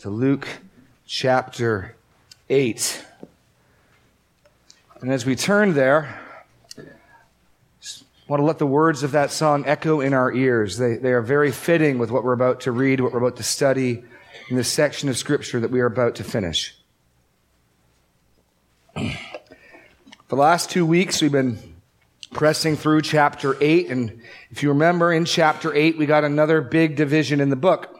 [0.00, 0.48] to Luke
[1.04, 1.94] chapter
[2.48, 3.04] 8.
[5.02, 6.18] And as we turn there,
[6.78, 6.82] I
[8.26, 10.78] want to let the words of that song echo in our ears.
[10.78, 13.42] They, they are very fitting with what we're about to read, what we're about to
[13.42, 14.02] study
[14.48, 16.74] in this section of Scripture that we are about to finish.
[18.94, 19.04] For
[20.28, 21.58] the last two weeks, we've been
[22.32, 23.90] pressing through chapter 8.
[23.90, 27.99] And if you remember, in chapter 8, we got another big division in the book.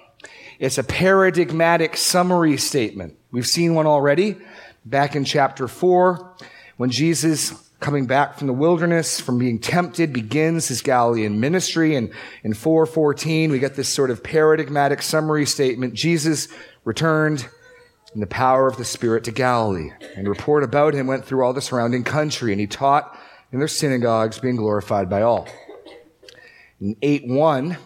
[0.61, 3.17] It's a paradigmatic summary statement.
[3.33, 4.37] We've seen one already
[4.85, 6.37] back in chapter 4
[6.77, 11.97] when Jesus coming back from the wilderness, from being tempted, begins his Galilean ministry.
[11.97, 12.13] And
[12.45, 15.95] in 414, we get this sort of paradigmatic summary statement.
[15.95, 16.49] Jesus
[16.85, 17.49] returned
[18.13, 19.93] in the power of the Spirit to Galilee.
[20.15, 23.19] And report about him went through all the surrounding country, and he taught
[23.51, 25.49] in their synagogues, being glorified by all.
[26.83, 27.79] In 8 1,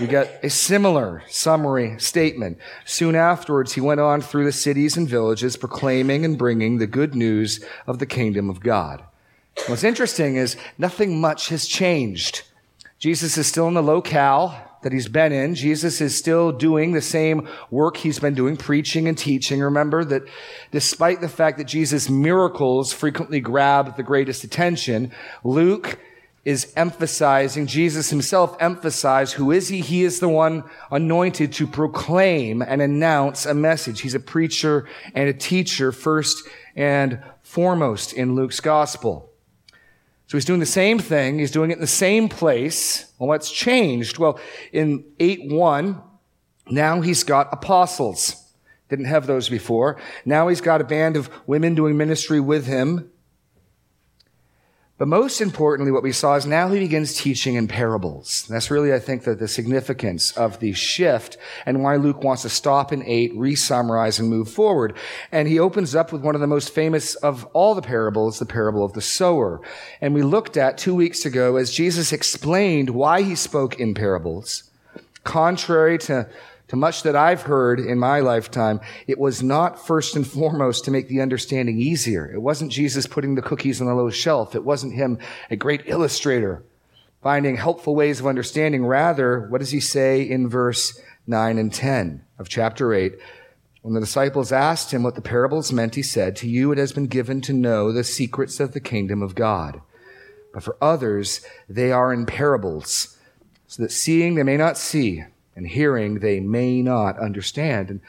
[0.00, 2.58] we get a similar summary statement.
[2.84, 7.14] Soon afterwards, he went on through the cities and villages, proclaiming and bringing the good
[7.14, 9.02] news of the kingdom of God.
[9.68, 12.42] What's interesting is nothing much has changed.
[12.98, 15.54] Jesus is still in the locale that he's been in.
[15.54, 19.60] Jesus is still doing the same work he's been doing, preaching and teaching.
[19.60, 20.22] Remember that
[20.70, 25.10] despite the fact that Jesus' miracles frequently grab the greatest attention,
[25.42, 25.98] Luke
[26.46, 29.80] is emphasizing, Jesus himself emphasized, who is he?
[29.80, 34.02] He is the one anointed to proclaim and announce a message.
[34.02, 39.28] He's a preacher and a teacher first and foremost in Luke's gospel.
[40.28, 41.40] So he's doing the same thing.
[41.40, 43.12] He's doing it in the same place.
[43.18, 44.18] Well, what's changed?
[44.18, 44.38] Well,
[44.72, 46.00] in 8-1,
[46.70, 48.52] now he's got apostles.
[48.88, 50.00] Didn't have those before.
[50.24, 53.10] Now he's got a band of women doing ministry with him.
[54.98, 58.46] But most importantly, what we saw is now he begins teaching in parables.
[58.48, 62.48] That's really, I think, the, the significance of the shift and why Luke wants to
[62.48, 64.96] stop in eight, re-summarize, and move forward.
[65.30, 68.46] And he opens up with one of the most famous of all the parables, the
[68.46, 69.60] parable of the sower.
[70.00, 74.62] And we looked at two weeks ago as Jesus explained why he spoke in parables,
[75.24, 76.26] contrary to
[76.68, 80.90] to much that I've heard in my lifetime, it was not first and foremost to
[80.90, 82.30] make the understanding easier.
[82.32, 84.54] It wasn't Jesus putting the cookies on the low shelf.
[84.54, 85.18] It wasn't him,
[85.50, 86.64] a great illustrator,
[87.22, 88.84] finding helpful ways of understanding.
[88.84, 93.14] Rather, what does he say in verse 9 and 10 of chapter 8?
[93.82, 96.92] When the disciples asked him what the parables meant, he said, To you it has
[96.92, 99.80] been given to know the secrets of the kingdom of God.
[100.52, 103.16] But for others, they are in parables,
[103.68, 105.22] so that seeing they may not see
[105.56, 107.90] and hearing they may not understand.
[107.90, 108.00] And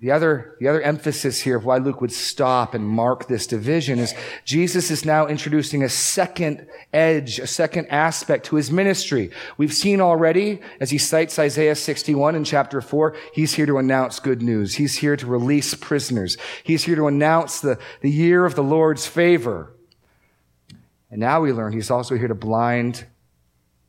[0.00, 3.98] the other, the other emphasis here of why Luke would stop and mark this division
[3.98, 4.14] is
[4.46, 9.30] Jesus is now introducing a second edge, a second aspect to his ministry.
[9.58, 14.20] We've seen already, as he cites Isaiah 61 in chapter 4, he's here to announce
[14.20, 14.76] good news.
[14.76, 16.38] He's here to release prisoners.
[16.64, 19.74] He's here to announce the, the year of the Lord's favor.
[21.10, 23.04] And now we learn he's also here to blind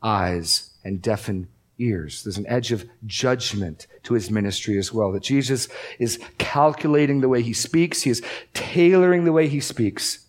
[0.04, 1.48] eyes and deafen
[1.82, 2.24] ears.
[2.24, 5.12] There's an edge of judgment to his ministry as well.
[5.12, 5.68] That Jesus
[6.00, 8.02] is calculating the way he speaks.
[8.04, 8.22] He is
[8.54, 10.26] tailoring the way he speaks.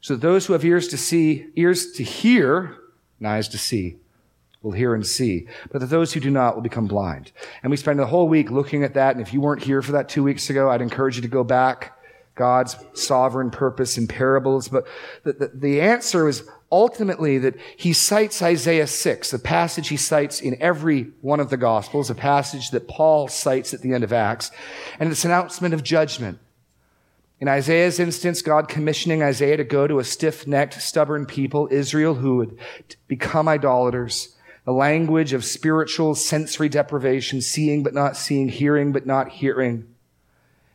[0.00, 2.76] So that those who have ears to see, ears to hear,
[3.18, 3.96] and eyes to see,
[4.62, 5.46] will hear and see.
[5.70, 7.32] But that those who do not will become blind.
[7.62, 9.14] And we spent the whole week looking at that.
[9.16, 11.44] And if you weren't here for that two weeks ago, I'd encourage you to go
[11.44, 11.96] back.
[12.40, 14.68] God's sovereign purpose in parables.
[14.68, 14.86] But
[15.24, 16.42] the, the, the answer is
[16.72, 21.58] ultimately that he cites Isaiah 6, the passage he cites in every one of the
[21.58, 24.50] Gospels, a passage that Paul cites at the end of Acts,
[24.98, 26.38] and it's an announcement of judgment.
[27.40, 32.36] In Isaiah's instance, God commissioning Isaiah to go to a stiff-necked, stubborn people, Israel, who
[32.36, 32.58] would
[33.06, 34.34] become idolaters,
[34.64, 39.89] the language of spiritual sensory deprivation, seeing but not seeing, hearing but not hearing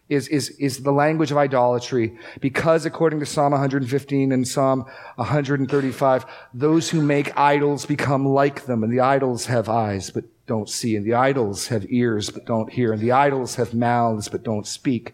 [0.08, 4.86] is, is, is the language of idolatry because according to Psalm 115 and Psalm
[5.16, 10.70] 135, those who make idols become like them and the idols have eyes but don't
[10.70, 14.44] see and the idols have ears but don't hear and the idols have mouths but
[14.44, 15.14] don't speak.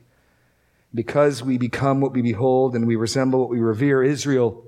[0.93, 4.65] Because we become what we behold and we resemble what we revere, Israel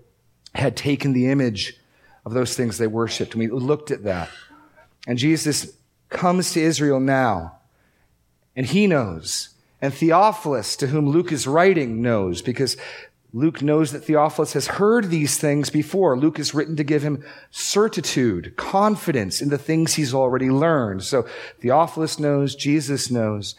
[0.56, 1.78] had taken the image
[2.26, 4.30] of those things they worshiped and we looked at that.
[5.06, 5.76] And Jesus
[6.08, 7.58] comes to Israel now
[8.56, 9.50] and he knows
[9.84, 12.78] and Theophilus, to whom Luke is writing, knows because
[13.34, 16.18] Luke knows that Theophilus has heard these things before.
[16.18, 17.22] Luke is written to give him
[17.52, 21.04] certitude, confidence in the things he's already learned.
[21.04, 21.28] So
[21.60, 23.56] Theophilus knows, Jesus knows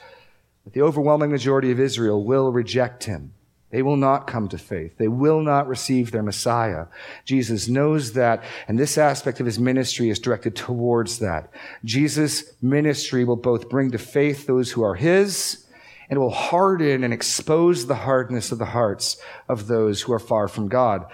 [0.64, 3.34] that the overwhelming majority of Israel will reject him.
[3.70, 4.96] They will not come to faith.
[4.96, 6.86] They will not receive their Messiah.
[7.26, 11.50] Jesus knows that, and this aspect of his ministry is directed towards that.
[11.84, 15.63] Jesus' ministry will both bring to faith those who are his,
[16.08, 19.16] and will harden and expose the hardness of the hearts
[19.48, 21.06] of those who are far from God.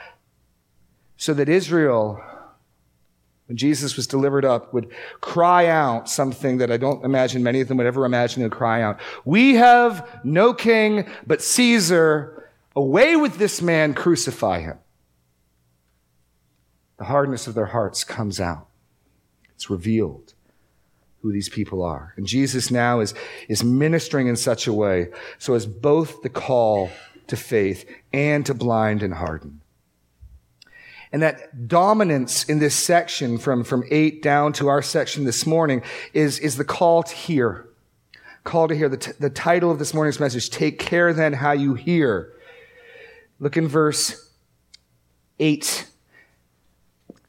[1.17, 2.23] So that Israel,
[3.47, 4.91] when Jesus was delivered up, would
[5.21, 8.83] cry out something that I don't imagine many of them would ever imagine to cry
[8.83, 9.01] out.
[9.25, 12.37] We have no king but Caesar.
[12.77, 14.79] Away with this man, crucify him.
[16.99, 18.69] The hardness of their hearts comes out.
[19.55, 20.35] It's revealed
[21.23, 22.15] who these people are.
[22.17, 23.15] And Jesus now is,
[23.49, 25.09] is ministering in such a way
[25.39, 26.91] so as both the call
[27.27, 29.61] to faith and to blind and harden.
[31.13, 35.83] And that dominance in this section from, from eight down to our section this morning
[36.13, 37.67] is, is the call to hear.
[38.45, 38.89] Call to hear.
[38.89, 42.33] The, t- the title of this morning's message, Take Care Then How You Hear.
[43.41, 44.31] Look in verse
[45.41, 45.89] 8.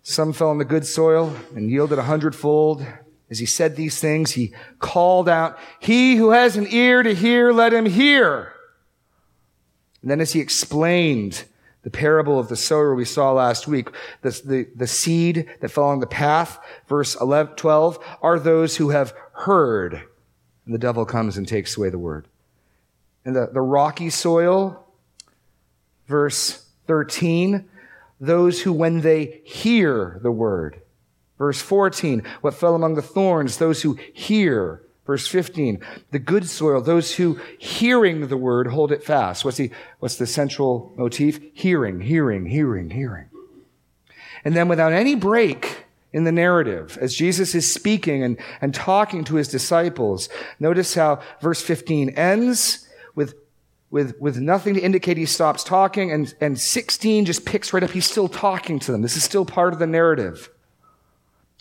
[0.04, 2.86] Some fell on the good soil and yielded a hundredfold.
[3.32, 7.52] As he said these things, he called out, He who has an ear to hear,
[7.52, 8.54] let him hear.
[10.04, 11.46] And then as he explained
[11.82, 13.90] the parable of the sower we saw last week,
[14.22, 18.90] the, the, the seed that fell on the path, verse 11, 12, are those who
[18.90, 19.94] have heard.
[20.66, 22.28] And the devil comes and takes away the word.
[23.26, 24.86] And the, the rocky soil,
[26.12, 27.70] Verse 13,
[28.20, 30.82] those who when they hear the word.
[31.42, 34.84] Verse 14, what fell among the thorns, those who hear.
[35.08, 39.44] Verse 15, the good soil, those who hearing the word hold it fast.
[39.44, 41.40] What's the, what's the central motif?
[41.56, 43.26] Hearing, hearing, hearing, hearing.
[44.46, 49.24] And then without any break in the narrative, as Jesus is speaking and, and talking
[49.24, 50.30] to his disciples,
[50.60, 53.34] notice how verse 15 ends with
[53.90, 57.90] with, with nothing to indicate he stops talking, and, and 16 just picks right up.
[57.90, 59.02] He's still talking to them.
[59.02, 60.50] This is still part of the narrative.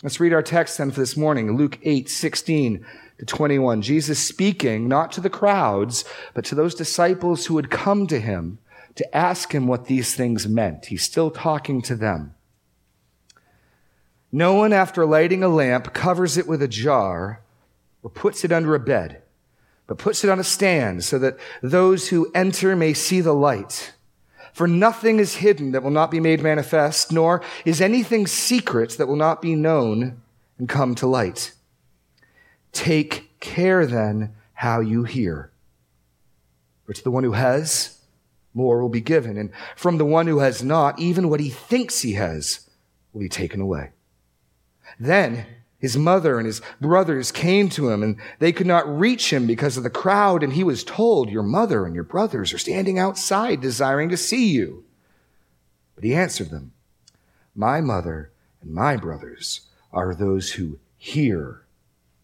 [0.03, 2.85] Let's read our text then for this morning, Luke 8, 16
[3.19, 3.81] to 21.
[3.81, 8.59] Jesus speaking, not to the crowds, but to those disciples who had come to him
[8.95, 10.87] to ask him what these things meant.
[10.87, 12.35] He's still talking to them.
[14.31, 17.41] No one, after lighting a lamp, covers it with a jar
[18.01, 19.21] or puts it under a bed
[19.91, 23.91] but puts it on a stand so that those who enter may see the light.
[24.53, 29.07] For nothing is hidden that will not be made manifest, nor is anything secret that
[29.07, 30.21] will not be known
[30.57, 31.53] and come to light.
[32.71, 35.51] Take care then how you hear.
[36.85, 37.97] For to the one who has,
[38.53, 42.01] more will be given, and from the one who has not, even what he thinks
[42.01, 42.69] he has
[43.13, 43.91] will be taken away.
[44.99, 45.45] Then
[45.81, 49.75] his mother and his brothers came to him and they could not reach him because
[49.77, 50.43] of the crowd.
[50.43, 54.51] And he was told, your mother and your brothers are standing outside desiring to see
[54.51, 54.85] you.
[55.95, 56.71] But he answered them,
[57.55, 58.31] my mother
[58.61, 59.61] and my brothers
[59.91, 61.65] are those who hear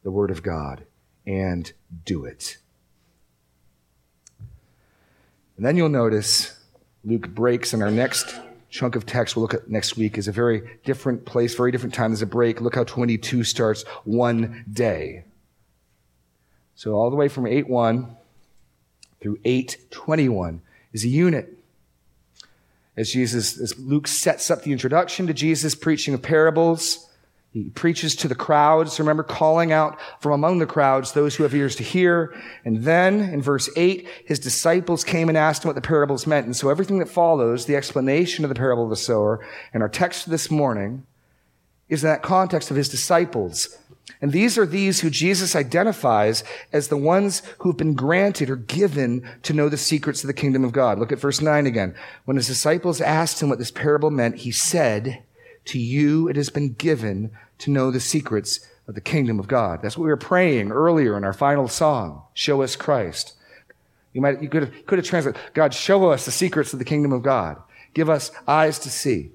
[0.04, 0.86] the word of God
[1.26, 1.74] and
[2.06, 2.58] do it.
[5.58, 6.64] And then you'll notice
[7.04, 8.40] Luke breaks in our next
[8.70, 11.94] chunk of text we'll look at next week is a very different place, very different
[11.94, 12.12] time.
[12.12, 12.62] There's a break.
[12.62, 15.24] Look how 22 starts one day.
[16.76, 18.16] So all the way from 8.1
[19.20, 20.60] through 8.21
[20.94, 21.58] is a unit.
[22.96, 27.07] As Jesus, as Luke sets up the introduction to Jesus preaching of parables,
[27.52, 31.56] he preaches to the crowds, remember, calling out from among the crowds those who have
[31.56, 32.36] ears to hear.
[32.66, 36.46] And then in verse 8, his disciples came and asked him what the parables meant.
[36.46, 39.90] And so everything that follows, the explanation of the parable of the sower, and our
[39.90, 41.06] text this morning,
[41.90, 43.78] is in that context of his disciples.
[44.22, 49.28] And these are these who Jesus identifies as the ones who've been granted or given
[49.44, 51.00] to know the secrets of the kingdom of God.
[51.00, 51.96] Look at verse 9 again.
[52.26, 55.24] When his disciples asked him what this parable meant, he said,
[55.68, 59.82] to you it has been given to know the secrets of the kingdom of God.
[59.82, 62.24] That's what we were praying earlier in our final song.
[62.34, 63.34] Show us Christ.
[64.14, 66.86] You might, you could have, could have translated, God, show us the secrets of the
[66.86, 67.58] kingdom of God.
[67.94, 69.32] Give us eyes to see.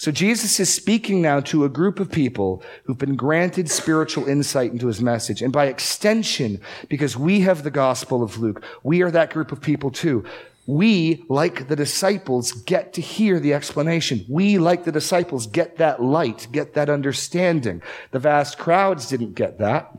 [0.00, 4.72] So Jesus is speaking now to a group of people who've been granted spiritual insight
[4.72, 5.42] into his message.
[5.42, 9.60] And by extension, because we have the gospel of Luke, we are that group of
[9.60, 10.24] people too
[10.66, 14.24] we, like the disciples, get to hear the explanation.
[14.28, 17.82] We, like the disciples, get that light, get that understanding.
[18.12, 19.96] The vast crowds didn't get that.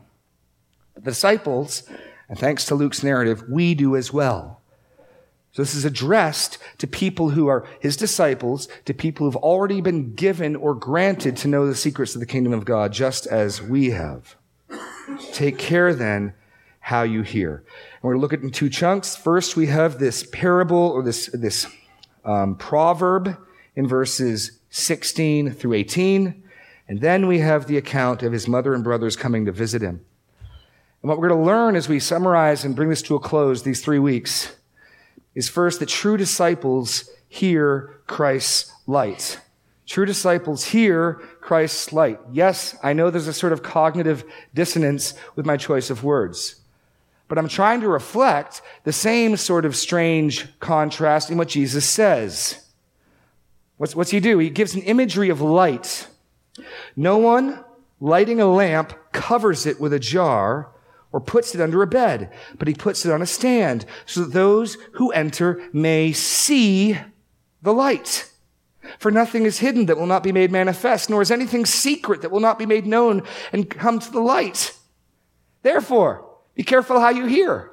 [0.94, 1.82] But the disciples,
[2.28, 4.60] and thanks to Luke's narrative, we do as well.
[5.52, 10.14] So this is addressed to people who are his disciples, to people who've already been
[10.14, 13.90] given or granted to know the secrets of the kingdom of God, just as we
[13.90, 14.36] have.
[15.32, 16.32] Take care then
[16.80, 17.64] how you hear.
[18.02, 19.14] We're going to look at it in two chunks.
[19.14, 21.68] First, we have this parable or this, this
[22.24, 23.36] um, proverb
[23.76, 26.42] in verses 16 through 18.
[26.88, 30.04] And then we have the account of his mother and brothers coming to visit him.
[31.02, 33.62] And what we're going to learn as we summarize and bring this to a close
[33.62, 34.56] these three weeks
[35.34, 39.38] is first that true disciples hear Christ's light.
[39.86, 42.18] True disciples hear Christ's light.
[42.32, 46.61] Yes, I know there's a sort of cognitive dissonance with my choice of words,
[47.32, 52.62] but I'm trying to reflect the same sort of strange contrast in what Jesus says.
[53.78, 54.36] What's, what's he do?
[54.36, 56.08] He gives an imagery of light.
[56.94, 57.64] No one
[58.00, 60.72] lighting a lamp covers it with a jar
[61.10, 64.34] or puts it under a bed, but he puts it on a stand so that
[64.34, 66.98] those who enter may see
[67.62, 68.30] the light.
[68.98, 72.30] For nothing is hidden that will not be made manifest, nor is anything secret that
[72.30, 73.22] will not be made known
[73.52, 74.76] and come to the light.
[75.62, 77.70] Therefore, be careful how you hear.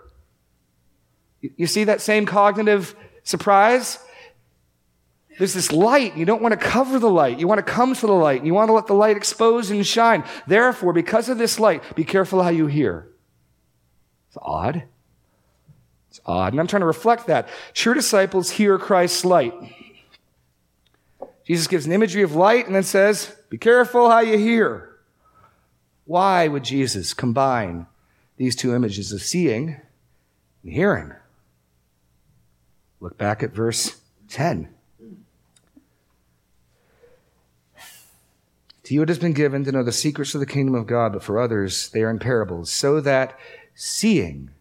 [1.42, 4.00] You see that same cognitive surprise?
[5.38, 6.18] There's this light.
[6.18, 7.40] You don't want to cover the light.
[7.40, 8.44] You want to come to the light.
[8.44, 10.26] You want to let the light expose and shine.
[10.48, 13.08] Therefore, because of this light, be careful how you hear.
[14.28, 14.84] It's odd.
[16.10, 16.52] It's odd.
[16.52, 17.48] And I'm trying to reflect that.
[17.74, 19.54] True disciples hear Christ's light.
[21.46, 24.98] Jesus gives an imagery of light and then says, Be careful how you hear.
[26.04, 27.88] Why would Jesus combine
[28.40, 29.80] these two images of seeing
[30.64, 31.12] and hearing?
[33.02, 34.70] Look back at verse 10.
[38.84, 41.14] To you it has been given to know the secrets of the kingdom of God,
[41.14, 43.38] but for others they are in parables, so that
[43.76, 44.52] seeing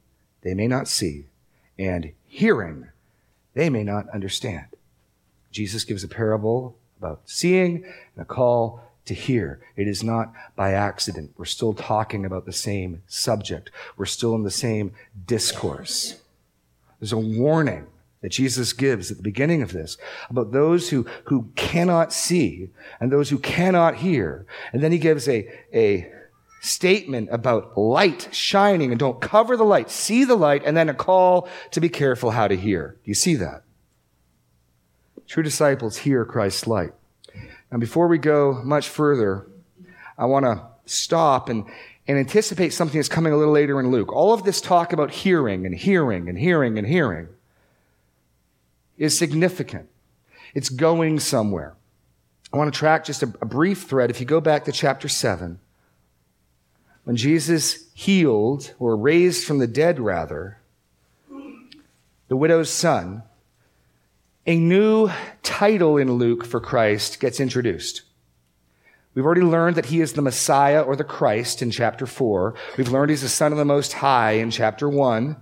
[0.42, 1.26] they may not see,
[1.78, 2.88] and hearing
[3.54, 4.66] they may not understand.
[5.52, 9.60] Jesus gives a parable about seeing and a call to hear.
[9.76, 11.32] It is not by accident.
[11.36, 13.70] We're still talking about the same subject.
[13.96, 14.92] We're still in the same
[15.26, 16.20] discourse.
[17.00, 17.86] There's a warning
[18.20, 19.96] that Jesus gives at the beginning of this
[20.28, 24.46] about those who, who cannot see and those who cannot hear.
[24.72, 26.12] And then he gives a, a
[26.60, 30.94] statement about light shining and don't cover the light, see the light, and then a
[30.94, 32.96] call to be careful how to hear.
[33.04, 33.62] Do you see that?
[35.26, 36.92] True disciples hear Christ's light.
[37.70, 39.46] Now, before we go much further,
[40.16, 41.64] I want to stop and,
[42.06, 44.12] and anticipate something that's coming a little later in Luke.
[44.12, 47.28] All of this talk about hearing and hearing and hearing and hearing
[48.96, 49.88] is significant.
[50.54, 51.74] It's going somewhere.
[52.52, 54.10] I want to track just a, a brief thread.
[54.10, 55.60] If you go back to chapter 7,
[57.04, 60.58] when Jesus healed, or raised from the dead rather,
[62.28, 63.22] the widow's son,
[64.48, 65.10] a new
[65.42, 68.00] title in Luke for Christ gets introduced.
[69.12, 72.54] We've already learned that he is the Messiah or the Christ in chapter 4.
[72.78, 75.36] We've learned he's the Son of the Most High in chapter 1.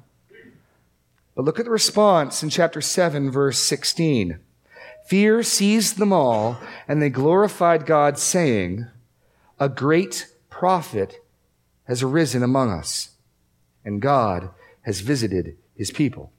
[1.36, 4.40] But look at the response in chapter 7, verse 16.
[5.06, 6.58] Fear seized them all,
[6.88, 8.88] and they glorified God, saying,
[9.60, 11.25] A great prophet
[11.84, 13.10] has arisen among us,
[13.84, 14.50] and God
[14.82, 16.32] has visited his people.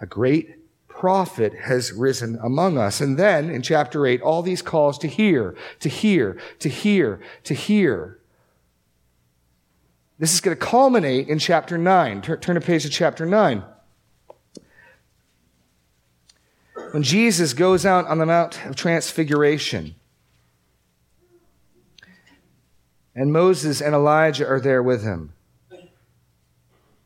[0.00, 0.57] A great
[0.98, 3.00] prophet has risen among us.
[3.00, 7.54] And then in chapter 8, all these calls to hear, to hear, to hear, to
[7.54, 8.18] hear.
[10.18, 12.22] This is going to culminate in chapter 9.
[12.22, 13.62] Turn, turn a page to chapter 9.
[16.90, 19.94] When Jesus goes out on the Mount of Transfiguration,
[23.14, 25.32] and Moses and Elijah are there with him.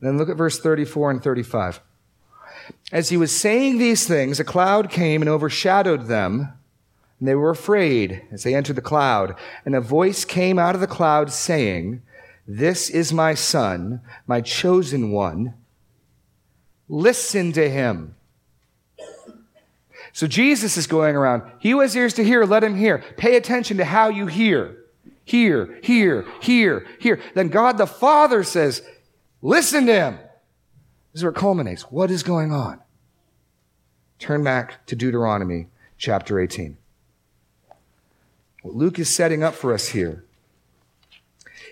[0.01, 1.81] Then look at verse 34 and 35.
[2.91, 6.53] As he was saying these things, a cloud came and overshadowed them,
[7.19, 9.35] and they were afraid as they entered the cloud.
[9.65, 12.03] And a voice came out of the cloud saying,
[12.47, 15.55] This is my son, my chosen one.
[16.89, 18.17] Listen to him.
[20.13, 21.43] So Jesus is going around.
[21.59, 23.03] He who has ears to hear, let him hear.
[23.17, 24.77] Pay attention to how you hear.
[25.25, 27.21] Hear, hear, hear, hear.
[27.35, 28.83] Then God the Father says,
[29.41, 30.19] Listen to him.
[31.13, 31.83] This is where it culminates.
[31.91, 32.81] What is going on?
[34.19, 36.79] Turn back to Deuteronomy chapter 18.
[38.63, 40.25] What Luke is setting up for us here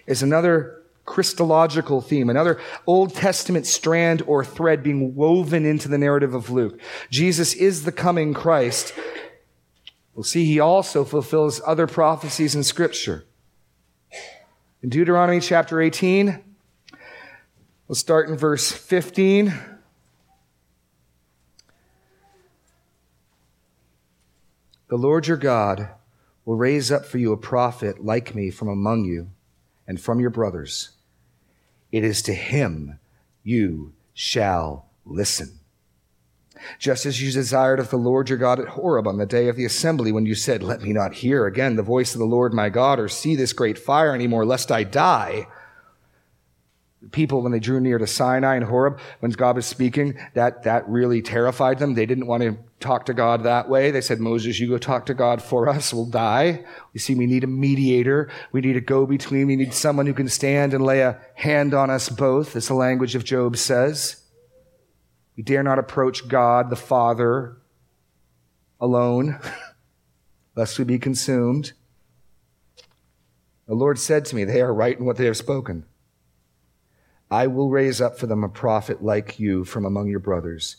[0.06, 6.34] is another Christological theme, another Old Testament strand or thread being woven into the narrative
[6.34, 6.78] of Luke.
[7.10, 8.92] Jesus is the coming Christ.
[10.14, 13.24] We'll see he also fulfills other prophecies in Scripture.
[14.82, 16.42] In Deuteronomy chapter 18,
[17.90, 19.52] We'll start in verse 15.
[24.86, 25.88] The Lord your God
[26.44, 29.32] will raise up for you a prophet like me from among you
[29.88, 30.90] and from your brothers.
[31.90, 33.00] it is to him
[33.42, 35.58] you shall listen.
[36.78, 39.56] Just as you desired of the Lord your God at Horeb on the day of
[39.56, 42.54] the assembly when you said, Let me not hear again the voice of the Lord
[42.54, 45.48] my God or see this great fire anymore, lest I die
[47.12, 50.88] people, when they drew near to Sinai and Horeb, when God was speaking, that, that
[50.88, 51.94] really terrified them.
[51.94, 53.90] They didn't want to talk to God that way.
[53.90, 55.94] They said, Moses, you go talk to God for us.
[55.94, 56.64] We'll die.
[56.92, 58.30] You see, we need a mediator.
[58.52, 59.46] We need a go-between.
[59.46, 62.74] We need someone who can stand and lay a hand on us both, as the
[62.74, 64.22] language of Job says.
[65.36, 67.56] We dare not approach God, the Father,
[68.78, 69.38] alone,
[70.54, 71.72] lest we be consumed.
[73.66, 75.86] The Lord said to me, They are right in what they have spoken.
[77.30, 80.76] I will raise up for them a prophet like you from among your brothers,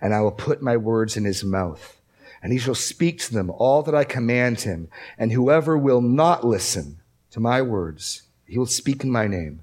[0.00, 2.00] and I will put my words in his mouth,
[2.42, 4.88] and he shall speak to them all that I command him.
[5.16, 9.62] And whoever will not listen to my words, he will speak in my name.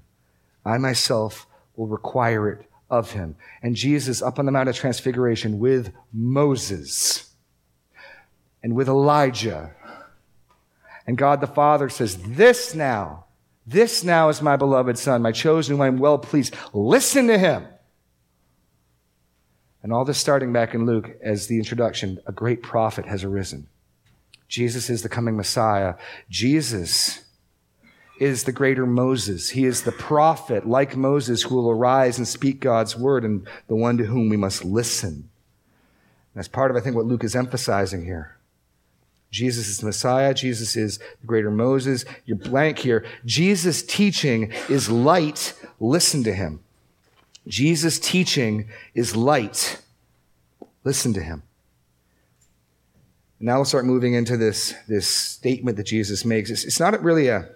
[0.64, 1.46] I myself
[1.76, 3.36] will require it of him.
[3.62, 7.32] And Jesus up on the Mount of Transfiguration with Moses
[8.62, 9.74] and with Elijah.
[11.06, 13.24] And God the Father says, This now
[13.66, 16.54] this now is my beloved son, my chosen, whom I am well pleased.
[16.72, 17.66] Listen to him.
[19.82, 23.66] And all this starting back in Luke as the introduction, a great prophet has arisen.
[24.48, 25.94] Jesus is the coming Messiah.
[26.28, 27.24] Jesus
[28.20, 29.50] is the greater Moses.
[29.50, 33.74] He is the prophet, like Moses, who will arise and speak God's word and the
[33.74, 35.08] one to whom we must listen.
[35.10, 35.28] And
[36.34, 38.36] that's part of, I think, what Luke is emphasizing here.
[39.32, 40.34] Jesus is Messiah.
[40.34, 42.04] Jesus is the greater Moses.
[42.26, 43.04] You're blank here.
[43.24, 45.54] Jesus' teaching is light.
[45.80, 46.60] Listen to him.
[47.48, 49.82] Jesus' teaching is light.
[50.84, 51.42] Listen to him.
[53.40, 56.50] Now we'll start moving into this, this statement that Jesus makes.
[56.50, 57.48] It's, it's not really a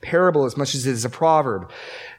[0.00, 1.70] parable as much as it is a proverb.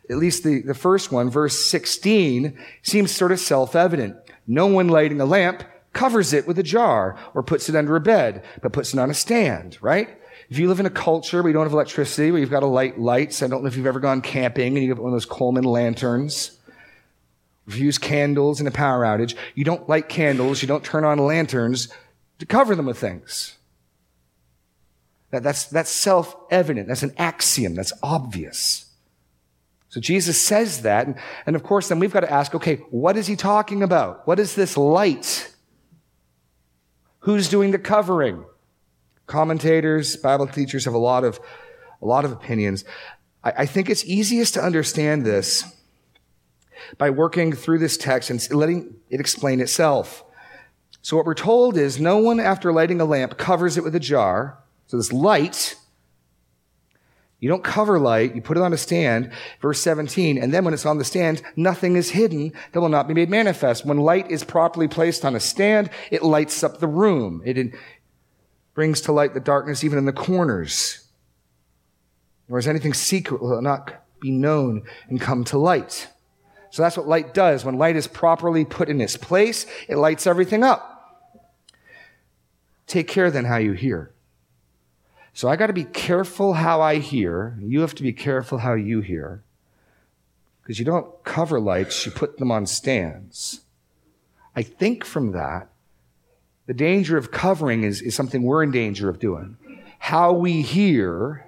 [0.10, 4.16] At least the, the first one, verse 16, seems sort of self-evident.
[4.48, 5.64] No one lighting a lamp
[6.00, 9.10] covers it with a jar or puts it under a bed, but puts it on
[9.10, 10.08] a stand, right?
[10.50, 12.68] If you live in a culture where you don't have electricity, where you've got to
[12.68, 15.14] light lights, I don't know if you've ever gone camping and you have one of
[15.14, 16.58] those Coleman lanterns.
[17.68, 21.04] If you use candles in a power outage, you don't light candles, you don't turn
[21.04, 21.90] on lanterns
[22.40, 23.58] to cover them with things.
[25.32, 26.88] That, that's, that's self-evident.
[26.88, 27.76] That's an axiom.
[27.76, 28.86] That's obvious.
[29.90, 31.08] So Jesus says that.
[31.08, 34.26] And, and of course, then we've got to ask, okay, what is he talking about?
[34.26, 35.54] What is this light?
[37.30, 38.44] Who's doing the covering?
[39.28, 41.40] Commentators, Bible teachers have a lot of,
[42.02, 42.84] a lot of opinions.
[43.44, 45.64] I, I think it's easiest to understand this
[46.98, 50.24] by working through this text and letting it explain itself.
[51.04, 54.00] So what we're told is no one after lighting a lamp covers it with a
[54.00, 54.58] jar.
[54.88, 55.76] So this light
[57.40, 60.74] you don't cover light, you put it on a stand, verse 17, and then when
[60.74, 63.86] it's on the stand, nothing is hidden that will not be made manifest.
[63.86, 67.42] When light is properly placed on a stand, it lights up the room.
[67.46, 67.74] It
[68.74, 71.06] brings to light the darkness even in the corners.
[72.48, 76.10] Whereas anything secret will not be known and come to light.
[76.72, 77.64] So that's what light does.
[77.64, 81.32] When light is properly put in its place, it lights everything up.
[82.86, 84.12] Take care then how you hear.
[85.34, 87.58] So I got to be careful how I hear.
[87.62, 89.44] You have to be careful how you hear.
[90.62, 93.62] Because you don't cover lights, you put them on stands.
[94.56, 95.70] I think from that,
[96.66, 99.58] the danger of covering is, is something we're in danger of doing.
[99.98, 101.48] How we hear,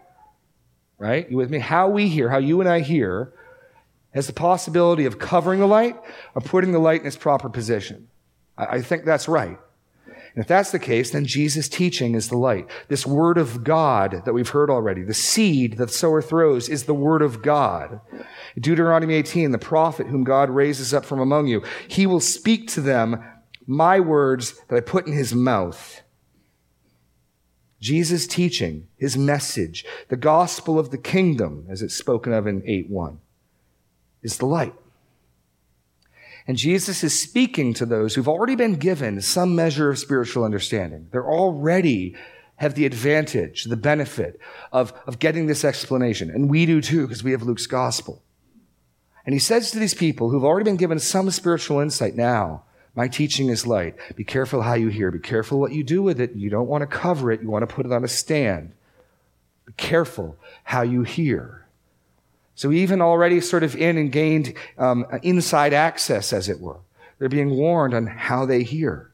[0.97, 1.29] right?
[1.29, 1.59] You with me?
[1.59, 3.33] How we hear, how you and I hear,
[4.13, 5.95] has the possibility of covering the light
[6.35, 8.07] or putting the light in its proper position.
[8.57, 9.59] I, I think that's right.
[10.33, 12.69] And if that's the case, then Jesus' teaching is the light.
[12.87, 16.85] This word of God that we've heard already, the seed that the sower throws is
[16.85, 17.99] the word of God.
[18.57, 22.81] Deuteronomy 18, the prophet whom God raises up from among you, he will speak to
[22.81, 23.21] them
[23.67, 26.01] my words that I put in his mouth.
[27.81, 32.89] Jesus' teaching, his message, the gospel of the kingdom, as it's spoken of in 8
[32.89, 33.19] 1,
[34.21, 34.75] is the light.
[36.51, 41.07] And Jesus is speaking to those who've already been given some measure of spiritual understanding.
[41.09, 42.17] They're already
[42.57, 44.37] have the advantage, the benefit
[44.73, 46.29] of, of getting this explanation.
[46.29, 48.21] And we do too, because we have Luke's gospel.
[49.25, 52.63] And he says to these people who've already been given some spiritual insight now,
[52.95, 53.95] my teaching is light.
[54.17, 55.09] Be careful how you hear.
[55.09, 56.35] Be careful what you do with it.
[56.35, 57.41] You don't want to cover it.
[57.41, 58.73] You want to put it on a stand.
[59.67, 60.35] Be careful
[60.65, 61.60] how you hear.
[62.61, 66.79] So even already sort of in and gained um, inside access, as it were.
[67.17, 69.11] They're being warned on how they hear.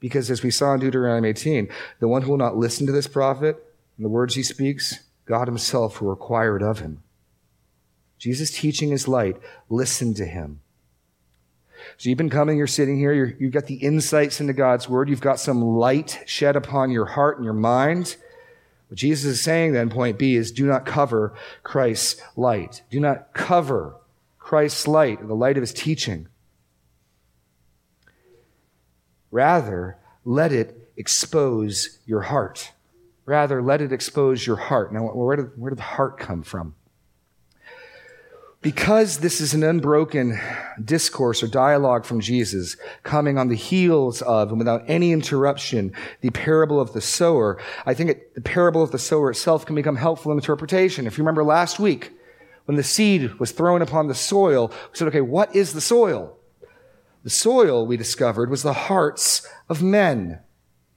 [0.00, 1.68] Because as we saw in Deuteronomy 18,
[2.00, 3.56] the one who will not listen to this prophet
[3.96, 7.04] and the words he speaks, God himself will require it of him.
[8.18, 9.36] Jesus teaching is light.
[9.68, 10.62] Listen to him.
[11.98, 15.08] So you've been coming, you're sitting here, you have got the insights into God's word,
[15.08, 18.16] you've got some light shed upon your heart and your mind.
[18.90, 22.82] What Jesus is saying then, point B, is do not cover Christ's light.
[22.90, 23.94] Do not cover
[24.36, 26.26] Christ's light, the light of his teaching.
[29.30, 32.72] Rather, let it expose your heart.
[33.26, 34.92] Rather, let it expose your heart.
[34.92, 36.74] Now, where did, where did the heart come from?
[38.62, 40.38] Because this is an unbroken
[40.84, 46.28] discourse or dialogue from Jesus, coming on the heels of and without any interruption, the
[46.28, 49.96] parable of the sower, I think it, the parable of the sower itself can become
[49.96, 51.06] helpful in interpretation.
[51.06, 52.12] If you remember last week,
[52.66, 56.36] when the seed was thrown upon the soil, we said, okay, what is the soil?
[57.24, 60.40] The soil, we discovered, was the hearts of men.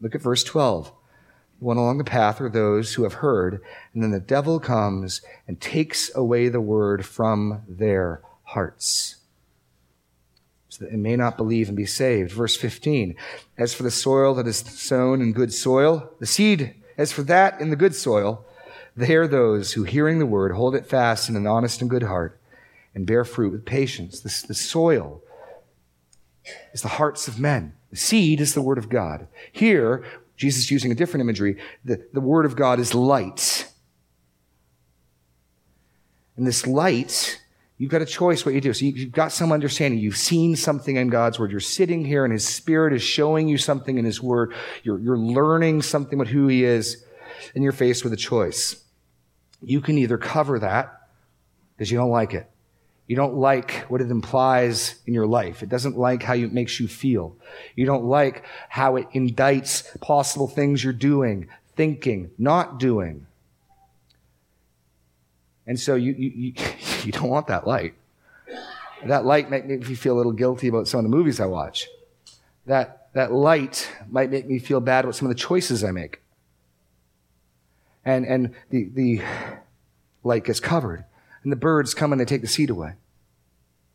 [0.01, 0.91] Look at verse 12
[1.59, 3.61] one along the path are those who have heard,
[3.93, 9.17] and then the devil comes and takes away the word from their hearts.
[10.69, 12.31] So that they may not believe and be saved.
[12.31, 13.15] Verse 15.
[13.57, 17.61] As for the soil that is sown in good soil, the seed, as for that
[17.61, 18.45] in the good soil,
[18.95, 22.03] they are those who, hearing the word, hold it fast in an honest and good
[22.03, 22.39] heart
[22.93, 24.19] and bear fruit with patience.
[24.19, 25.21] This, the soil
[26.73, 27.73] is the hearts of men.
[27.89, 29.27] The seed is the word of God.
[29.51, 30.03] Here,
[30.35, 31.57] Jesus using a different imagery.
[31.85, 33.69] The, the Word of God is light.
[36.35, 37.39] And this light,
[37.77, 38.73] you've got a choice what you do.
[38.73, 39.99] So you've got some understanding.
[39.99, 41.51] You've seen something in God's Word.
[41.51, 44.53] You're sitting here and His Spirit is showing you something in His Word.
[44.83, 47.05] You're, you're learning something about who He is,
[47.53, 48.83] and you're faced with a choice.
[49.61, 51.09] You can either cover that
[51.75, 52.49] because you don't like it.
[53.07, 55.61] You don't like what it implies in your life.
[55.61, 57.35] It doesn't like how it makes you feel.
[57.75, 63.27] You don't like how it indicts possible things you're doing, thinking, not doing.
[65.67, 66.53] And so you, you, you,
[67.03, 67.93] you don't want that light.
[69.05, 71.45] That light might make me feel a little guilty about some of the movies I
[71.45, 71.89] watch.
[72.67, 76.21] That, that light might make me feel bad about some of the choices I make.
[78.05, 79.21] And, and the, the
[80.23, 81.03] light gets covered
[81.43, 82.93] and the birds come and they take the seed away.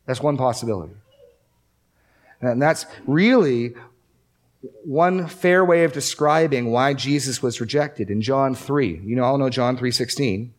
[0.05, 0.93] That's one possibility.
[2.41, 3.73] And that's really
[4.83, 9.01] one fair way of describing why Jesus was rejected in John 3.
[9.03, 10.51] You know, all know John 3:16.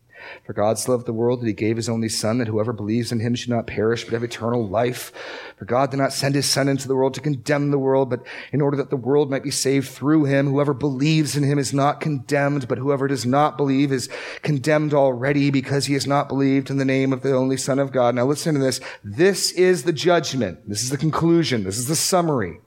[0.45, 3.11] For God so loved the world that he gave his only Son, that whoever believes
[3.11, 5.11] in him should not perish, but have eternal life.
[5.57, 8.23] For God did not send his Son into the world to condemn the world, but
[8.51, 10.47] in order that the world might be saved through him.
[10.47, 14.09] Whoever believes in him is not condemned, but whoever does not believe is
[14.41, 17.91] condemned already because he has not believed in the name of the only Son of
[17.91, 18.15] God.
[18.15, 18.79] Now listen to this.
[19.03, 20.67] This is the judgment.
[20.67, 21.63] This is the conclusion.
[21.63, 22.59] This is the summary.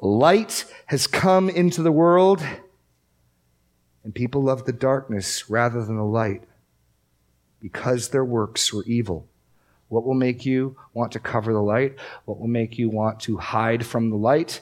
[0.00, 2.42] Light has come into the world,
[4.02, 6.42] and people love the darkness rather than the light
[7.62, 9.26] because their works were evil.
[9.88, 11.96] What will make you want to cover the light?
[12.24, 14.60] What will make you want to hide from the light?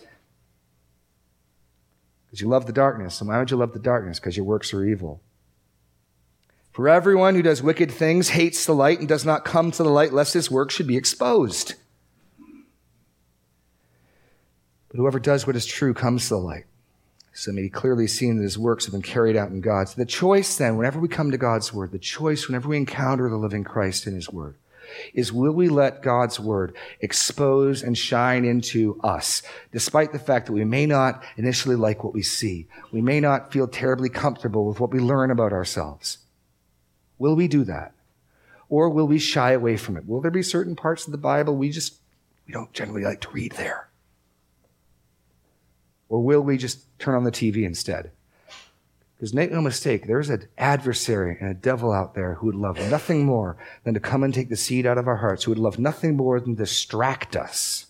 [2.26, 3.20] Because you love the darkness.
[3.20, 4.20] And why would you love the darkness?
[4.20, 5.20] Because your works are evil.
[6.72, 9.88] For everyone who does wicked things hates the light and does not come to the
[9.88, 11.74] light lest his work should be exposed.
[14.88, 16.66] But whoever does what is true comes to the light
[17.32, 19.88] so may be clearly seen that his works have been carried out in God.
[19.88, 23.28] So the choice then, whenever we come to God's word, the choice whenever we encounter
[23.28, 24.56] the living Christ in his word,
[25.14, 30.52] is will we let God's word expose and shine into us, despite the fact that
[30.52, 32.66] we may not initially like what we see.
[32.90, 36.18] We may not feel terribly comfortable with what we learn about ourselves.
[37.18, 37.92] Will we do that?
[38.68, 40.06] Or will we shy away from it?
[40.06, 41.94] Will there be certain parts of the Bible we just,
[42.46, 43.89] we don't generally like to read there?
[46.10, 48.10] Or will we just turn on the TV instead?
[49.16, 52.78] Because make no mistake, there's an adversary and a devil out there who would love
[52.90, 55.58] nothing more than to come and take the seed out of our hearts, who would
[55.58, 57.86] love nothing more than distract us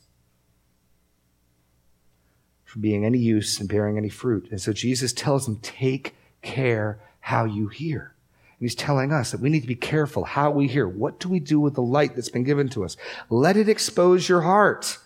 [2.64, 4.48] from being any use and bearing any fruit.
[4.50, 8.14] And so Jesus tells them, take care how you hear.
[8.58, 10.86] And he's telling us that we need to be careful how we hear.
[10.86, 12.96] What do we do with the light that's been given to us?
[13.30, 14.98] Let it expose your heart.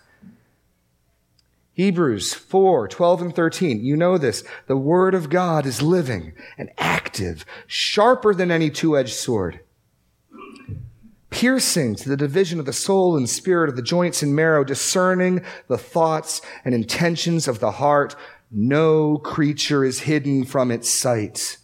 [1.75, 3.83] Hebrews 4, 12 and 13.
[3.83, 4.45] You know this.
[4.67, 9.59] The word of God is living and active, sharper than any two-edged sword,
[11.29, 15.43] piercing to the division of the soul and spirit of the joints and marrow, discerning
[15.67, 18.15] the thoughts and intentions of the heart.
[18.49, 21.57] No creature is hidden from its sight,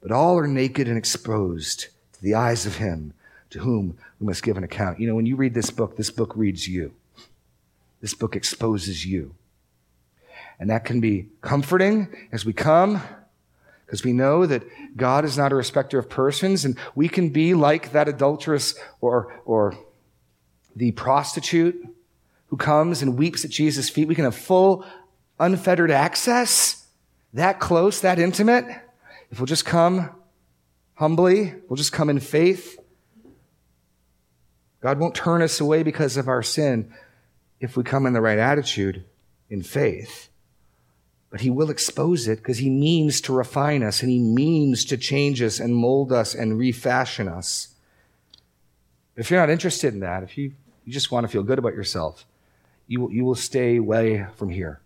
[0.00, 3.12] but all are naked and exposed to the eyes of him
[3.50, 5.00] to whom we must give an account.
[5.00, 6.94] You know, when you read this book, this book reads you.
[8.02, 9.34] This book exposes you.
[10.60, 13.00] And that can be comforting as we come,
[13.86, 14.64] Because we know that
[14.96, 19.40] God is not a respecter of persons, and we can be like that adulteress or,
[19.44, 19.74] or
[20.74, 21.86] the prostitute
[22.46, 24.08] who comes and weeps at Jesus' feet.
[24.08, 24.84] We can have full,
[25.38, 26.86] unfettered access,
[27.34, 28.64] that close, that intimate,
[29.30, 30.10] if we'll just come
[30.94, 32.78] humbly, we'll just come in faith.
[34.80, 36.92] God won't turn us away because of our sin
[37.62, 39.04] if we come in the right attitude
[39.48, 40.28] in faith.
[41.30, 44.98] But he will expose it because he means to refine us and he means to
[44.98, 47.68] change us and mold us and refashion us.
[49.16, 50.52] If you're not interested in that, if you,
[50.84, 52.26] you just want to feel good about yourself,
[52.88, 54.80] you will, you will stay away from here.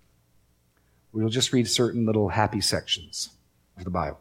[1.12, 3.31] We'll just read certain little happy sections
[3.79, 4.21] of the Bible.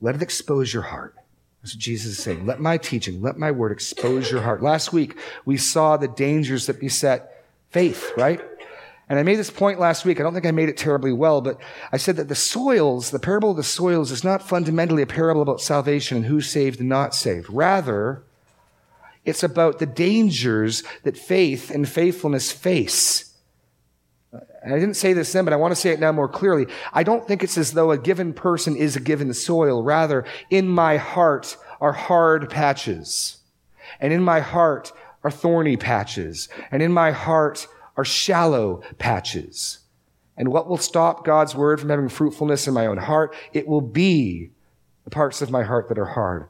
[0.00, 1.14] Let it expose your heart.
[1.62, 2.46] That's what Jesus is saying.
[2.46, 4.62] Let my teaching, let my word expose your heart.
[4.62, 8.40] Last week, we saw the dangers that beset faith, right?
[9.08, 10.20] And I made this point last week.
[10.20, 11.58] I don't think I made it terribly well, but
[11.92, 15.42] I said that the soils, the parable of the soils is not fundamentally a parable
[15.42, 17.50] about salvation and who's saved and not saved.
[17.50, 18.22] Rather,
[19.24, 23.29] it's about the dangers that faith and faithfulness face
[24.32, 26.66] I didn't say this then, but I want to say it now more clearly.
[26.92, 29.82] I don't think it's as though a given person is a given soil.
[29.82, 33.38] Rather, in my heart are hard patches.
[33.98, 34.92] And in my heart
[35.24, 36.48] are thorny patches.
[36.70, 37.66] And in my heart
[37.96, 39.80] are shallow patches.
[40.36, 43.34] And what will stop God's word from having fruitfulness in my own heart?
[43.52, 44.50] It will be
[45.04, 46.48] the parts of my heart that are hard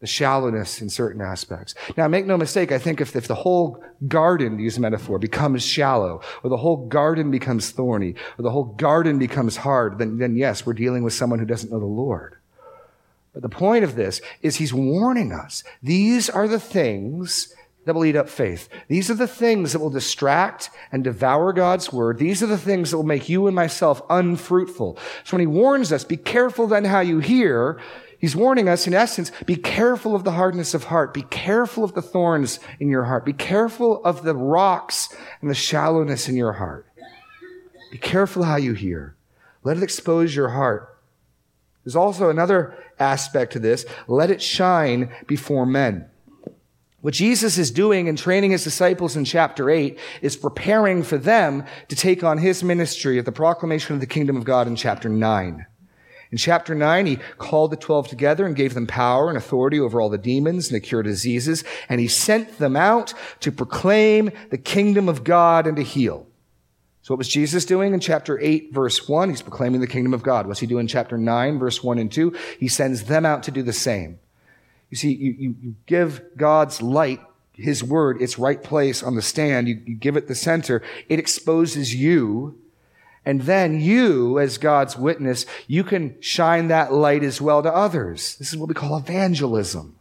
[0.00, 1.74] the shallowness in certain aspects.
[1.96, 5.18] Now, make no mistake, I think if, if the whole garden, to use a metaphor,
[5.18, 10.18] becomes shallow, or the whole garden becomes thorny, or the whole garden becomes hard, then,
[10.18, 12.36] then yes, we're dealing with someone who doesn't know the Lord.
[13.32, 15.64] But the point of this is he's warning us.
[15.82, 18.68] These are the things that will eat up faith.
[18.88, 22.18] These are the things that will distract and devour God's word.
[22.18, 24.98] These are the things that will make you and myself unfruitful.
[25.24, 27.80] So when he warns us, be careful then how you hear,
[28.18, 31.14] He's warning us, in essence, be careful of the hardness of heart.
[31.14, 33.24] Be careful of the thorns in your heart.
[33.24, 36.86] Be careful of the rocks and the shallowness in your heart.
[37.92, 39.14] Be careful how you hear.
[39.62, 40.98] Let it expose your heart.
[41.84, 43.86] There's also another aspect to this.
[44.08, 46.10] Let it shine before men.
[47.00, 51.64] What Jesus is doing in training his disciples in chapter 8 is preparing for them
[51.86, 55.08] to take on his ministry of the proclamation of the kingdom of God in chapter
[55.08, 55.64] 9.
[56.30, 60.00] In chapter 9, he called the 12 together and gave them power and authority over
[60.00, 64.58] all the demons and to cure diseases, and he sent them out to proclaim the
[64.58, 66.26] kingdom of God and to heal.
[67.02, 69.30] So what was Jesus doing in chapter 8, verse 1?
[69.30, 70.46] He's proclaiming the kingdom of God.
[70.46, 72.36] What's he doing in chapter 9, verse 1 and 2?
[72.60, 74.18] He sends them out to do the same.
[74.90, 77.20] You see, you, you, you give God's light,
[77.54, 79.68] his word, its right place on the stand.
[79.68, 80.82] You, you give it the center.
[81.08, 82.58] It exposes you
[83.28, 88.36] and then you, as God's witness, you can shine that light as well to others.
[88.36, 89.96] This is what we call evangelism.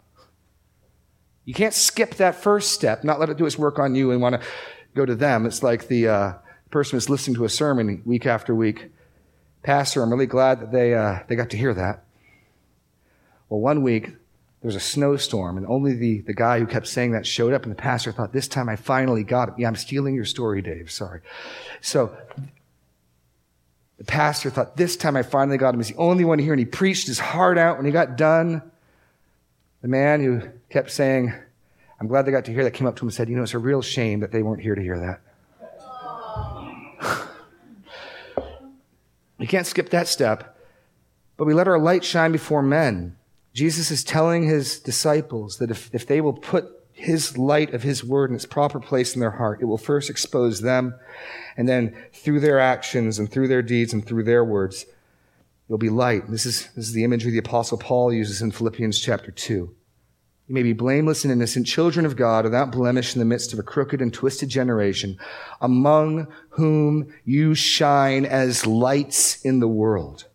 [1.44, 4.22] You can't skip that first step, not let it do its work on you and
[4.22, 4.48] want to
[4.96, 5.46] go to them.
[5.46, 6.34] It's like the uh,
[6.72, 8.92] person who's listening to a sermon week after week.
[9.62, 12.06] Pastor, I'm really glad that they, uh, they got to hear that.
[13.50, 14.06] Well, one week,
[14.62, 17.64] there was a snowstorm, and only the, the guy who kept saying that showed up,
[17.64, 19.56] and the pastor thought, This time I finally got it.
[19.58, 20.90] Yeah, I'm stealing your story, Dave.
[20.90, 21.22] Sorry.
[21.82, 22.18] So
[23.98, 25.80] the pastor thought, this time I finally got him.
[25.80, 26.54] He's the only one here.
[26.54, 27.78] And he preached his heart out.
[27.78, 28.62] When he got done,
[29.82, 31.34] the man who kept saying,
[32.00, 33.44] I'm glad they got to hear that, came up to him and said, You know,
[33.44, 35.22] it's a real shame that they weren't here to hear that.
[39.40, 40.60] we can't skip that step,
[41.36, 43.16] but we let our light shine before men.
[43.54, 48.04] Jesus is telling his disciples that if, if they will put his light of his
[48.04, 50.96] word in its proper place in their heart, it will first expose them,
[51.56, 54.86] and then through their actions and through their deeds and through their words,
[55.70, 56.30] you'll be light.
[56.30, 59.54] This is, this is the imagery the apostle Paul uses in Philippians chapter 2.
[59.54, 63.60] You may be blameless and innocent children of God without blemish in the midst of
[63.60, 65.20] a crooked and twisted generation,
[65.62, 70.26] among whom you shine as lights in the world,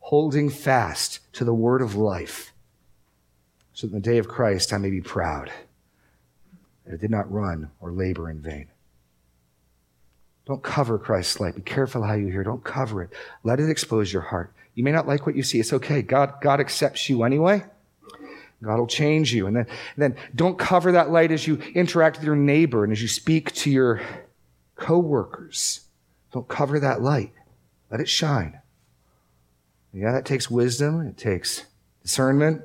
[0.00, 2.49] holding fast to the word of life
[3.80, 5.50] so that in the day of Christ I may be proud
[6.84, 8.66] that I did not run or labor in vain.
[10.44, 11.54] Don't cover Christ's light.
[11.54, 12.44] Be careful how you hear.
[12.44, 13.10] Don't cover it.
[13.42, 14.52] Let it expose your heart.
[14.74, 15.60] You may not like what you see.
[15.60, 16.02] It's okay.
[16.02, 17.64] God, God accepts you anyway.
[18.62, 19.46] God will change you.
[19.46, 22.92] And then, and then don't cover that light as you interact with your neighbor and
[22.92, 24.02] as you speak to your
[24.76, 25.80] coworkers.
[26.32, 27.32] Don't cover that light.
[27.90, 28.60] Let it shine.
[29.94, 31.00] Yeah, that takes wisdom.
[31.06, 31.64] It takes
[32.02, 32.62] discernment.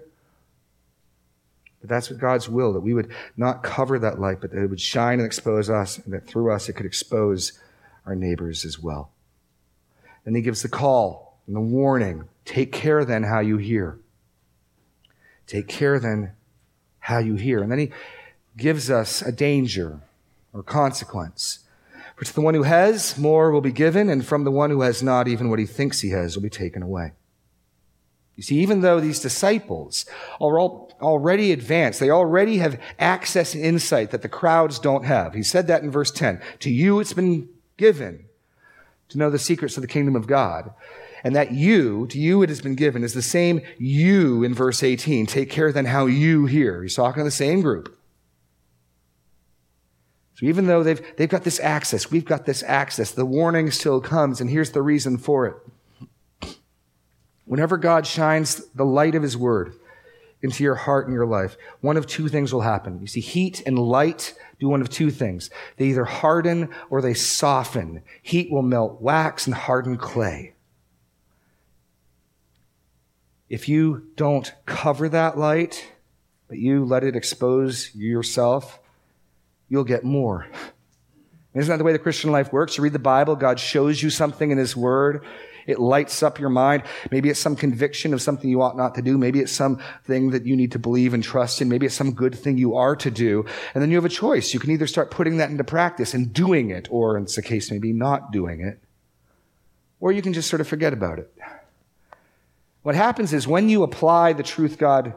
[1.88, 4.82] That's what God's will, that we would not cover that light, but that it would
[4.82, 7.60] shine and expose us, and that through us it could expose
[8.06, 9.12] our neighbors as well.
[10.24, 14.00] Then he gives the call And the warning take care then how you hear.
[15.48, 16.32] Take care then
[17.00, 17.62] how you hear.
[17.62, 17.92] And then he
[18.58, 20.00] gives us a danger
[20.54, 21.60] or consequence.
[22.16, 24.82] For to the one who has, more will be given, and from the one who
[24.82, 27.12] has not, even what he thinks he has will be taken away.
[28.36, 30.06] You see, even though these disciples
[30.42, 35.34] are all already advanced, they already have access and insight that the crowds don't have.
[35.34, 36.42] He said that in verse 10.
[36.60, 38.26] To you it's been given
[39.10, 40.74] to know the secrets of the kingdom of God.
[41.24, 44.84] And that you, to you it has been given, is the same you in verse
[44.84, 45.26] 18.
[45.26, 46.84] Take care then how you hear.
[46.84, 47.98] He's talking to the same group.
[50.36, 54.02] So even though they've, they've got this access, we've got this access, the warning still
[54.02, 55.56] comes, and here's the reason for it.
[57.46, 59.74] Whenever God shines the light of His Word
[60.42, 63.00] into your heart and your life, one of two things will happen.
[63.00, 65.50] You see, heat and light do one of two things.
[65.78, 68.02] They either harden or they soften.
[68.22, 70.54] Heat will melt wax and harden clay.
[73.48, 75.88] If you don't cover that light,
[76.48, 78.80] but you let it expose yourself,
[79.70, 80.48] you'll get more.
[81.54, 82.78] Isn't that the way the Christian life works?
[82.78, 85.24] You read the Bible, God shows you something in His Word.
[85.66, 86.84] It lights up your mind.
[87.12, 89.18] Maybe it's some conviction of something you ought not to do.
[89.18, 91.70] Maybe it's something that you need to believe and trust in.
[91.70, 93.46] Maybe it's some good thing you are to do.
[93.74, 94.54] And then you have a choice.
[94.54, 97.72] You can either start putting that into practice and doing it, or in the case,
[97.72, 98.80] maybe not doing it.
[100.00, 101.34] Or you can just sort of forget about it.
[102.84, 105.16] What happens is when you apply the truth God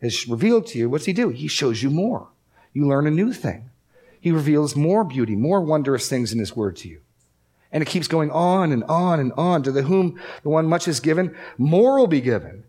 [0.00, 1.30] has revealed to you, what's He do?
[1.30, 2.28] He shows you more.
[2.72, 3.70] You learn a new thing.
[4.20, 7.00] He reveals more beauty, more wondrous things in His Word to you.
[7.70, 9.62] And it keeps going on and on and on.
[9.62, 12.64] To the whom the one much is given, more will be given.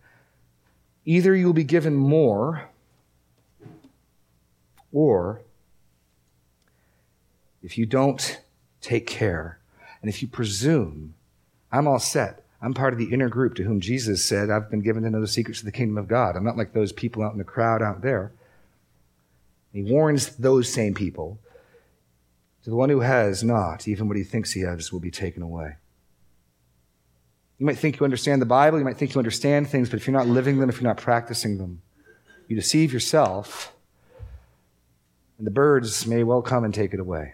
[1.05, 2.69] Either you will be given more,
[4.91, 5.41] or
[7.63, 8.41] if you don't
[8.81, 9.59] take care,
[10.01, 11.15] and if you presume,
[11.71, 12.43] I'm all set.
[12.62, 15.21] I'm part of the inner group to whom Jesus said, I've been given to know
[15.21, 16.35] the secrets of the kingdom of God.
[16.35, 18.33] I'm not like those people out in the crowd out there.
[19.71, 21.39] He warns those same people
[22.63, 25.41] to the one who has not, even what he thinks he has will be taken
[25.41, 25.76] away.
[27.58, 30.08] You might think you understand the Bible, you might think you understand things, but if
[30.08, 31.82] you're not living them, if you're not practicing them,
[32.48, 33.74] you deceive yourself,
[35.38, 37.34] and the birds may well come and take it away.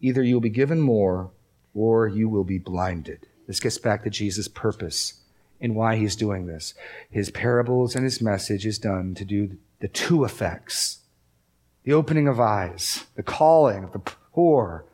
[0.00, 1.30] Either you will be given more
[1.74, 3.26] or you will be blinded.
[3.46, 5.20] This gets back to Jesus' purpose
[5.60, 6.74] and why he's doing this.
[7.10, 11.00] His parables and his message is done to do the two effects
[11.84, 14.84] the opening of eyes, the calling of the poor,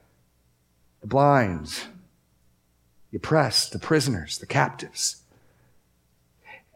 [1.00, 1.84] the blind,
[3.10, 5.22] the oppressed, the prisoners, the captives,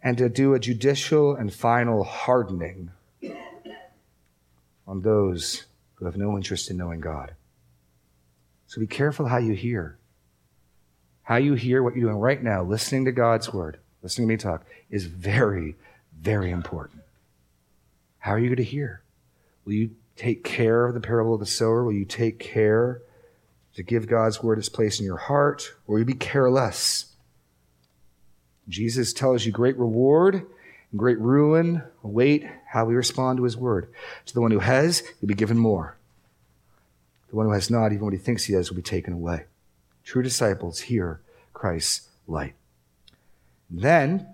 [0.03, 2.91] and to do a judicial and final hardening
[4.87, 7.35] on those who have no interest in knowing God.
[8.67, 9.99] So be careful how you hear.
[11.23, 14.37] How you hear what you're doing right now, listening to God's word, listening to me
[14.37, 15.75] talk, is very,
[16.21, 17.03] very important.
[18.19, 19.03] How are you going to hear?
[19.65, 21.85] Will you take care of the parable of the sower?
[21.85, 23.03] Will you take care
[23.75, 25.75] to give God's word its place in your heart?
[25.87, 27.07] Or will you be careless?
[28.69, 33.89] Jesus tells you great reward and great ruin await how we respond to his word.
[34.27, 35.97] To the one who has, he'll be given more.
[37.31, 39.45] The one who has not, even what he thinks he has, will be taken away.
[40.05, 41.21] True disciples hear
[41.53, 42.55] Christ's light.
[43.71, 44.29] Then,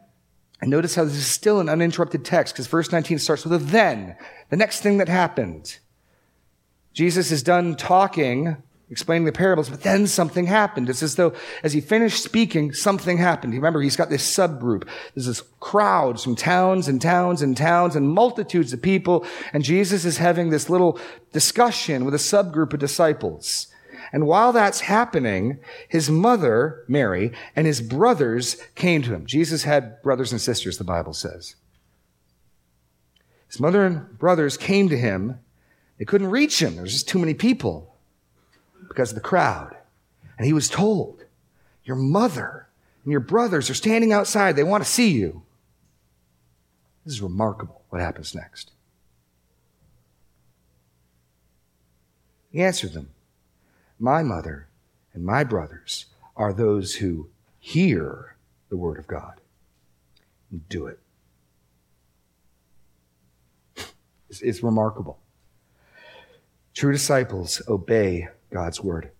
[0.61, 3.59] and notice how this is still an uninterrupted text because verse 19 starts with a
[3.59, 4.17] then,
[4.51, 5.79] the next thing that happened.
[6.93, 8.57] Jesus is done talking,
[8.91, 10.91] explaining the parables, but then something happened.
[10.91, 13.55] It's as though as he finished speaking, something happened.
[13.55, 14.87] Remember, he's got this subgroup.
[15.15, 19.25] There's this crowds from towns and towns and towns and multitudes of people.
[19.53, 20.99] And Jesus is having this little
[21.33, 23.69] discussion with a subgroup of disciples.
[24.13, 29.27] And while that's happening, his mother, Mary, and his brothers came to him.
[29.27, 31.55] Jesus had brothers and sisters, the Bible says.
[33.47, 35.39] His mother and brothers came to him.
[35.99, 36.75] They couldn't reach him.
[36.75, 37.95] There was just too many people
[38.89, 39.77] because of the crowd.
[40.37, 41.25] And he was told,
[41.85, 42.69] Your mother
[43.05, 44.57] and your brothers are standing outside.
[44.57, 45.43] They want to see you.
[47.05, 48.73] This is remarkable what happens next.
[52.51, 53.11] He answered them
[54.01, 54.69] my mother
[55.13, 58.37] and my brothers are those who hear
[58.71, 59.41] the word of God
[60.51, 60.99] and do it.
[64.29, 65.19] It's, it's remarkable.
[66.73, 69.11] True disciples obey God's word.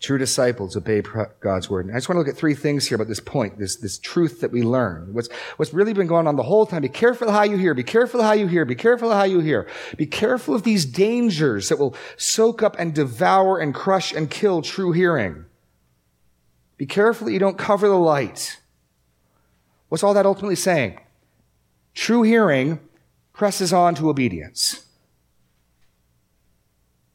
[0.00, 1.02] True disciples obey
[1.40, 1.86] God's word.
[1.86, 3.98] And I just want to look at three things here about this point, this, this
[3.98, 5.12] truth that we learn.
[5.12, 6.82] What's, what's really been going on the whole time.
[6.82, 7.74] Be careful how you hear.
[7.74, 8.64] Be careful how you hear.
[8.64, 9.66] Be careful how you hear.
[9.96, 14.62] Be careful of these dangers that will soak up and devour and crush and kill
[14.62, 15.46] true hearing.
[16.76, 18.60] Be careful that you don't cover the light.
[19.88, 21.00] What's all that ultimately saying?
[21.94, 22.78] True hearing
[23.32, 24.84] presses on to obedience.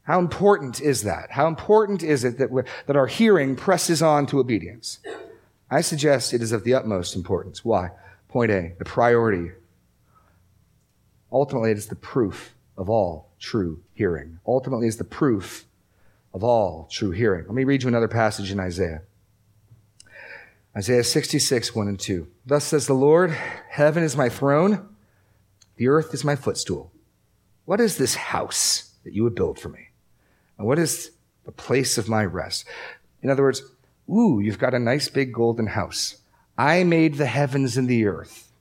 [0.04, 1.30] How important is that?
[1.30, 2.50] How important is it that,
[2.86, 4.98] that our hearing presses on to obedience?
[5.70, 7.64] I suggest it is of the utmost importance.
[7.64, 7.90] Why?
[8.28, 9.52] Point A, the priority.
[11.32, 14.38] Ultimately, it is the proof of all true hearing.
[14.46, 15.64] Ultimately, is the proof
[16.34, 17.46] of all true hearing.
[17.46, 19.02] Let me read you another passage in Isaiah.
[20.76, 22.26] Isaiah 66, 1 and 2.
[22.44, 24.88] Thus says the Lord, Heaven is my throne,
[25.76, 26.92] the earth is my footstool.
[27.64, 29.88] What is this house that you would build for me?
[30.58, 31.10] And what is
[31.44, 32.64] the place of my rest?
[33.22, 33.62] In other words,
[34.08, 36.16] ooh, you've got a nice big golden house.
[36.56, 38.52] I made the heavens and the earth.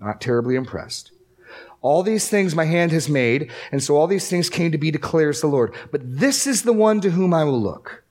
[0.00, 1.12] Not terribly impressed.
[1.80, 4.90] All these things my hand has made, and so all these things came to be,
[4.90, 5.74] declares the Lord.
[5.92, 8.02] But this is the one to whom I will look.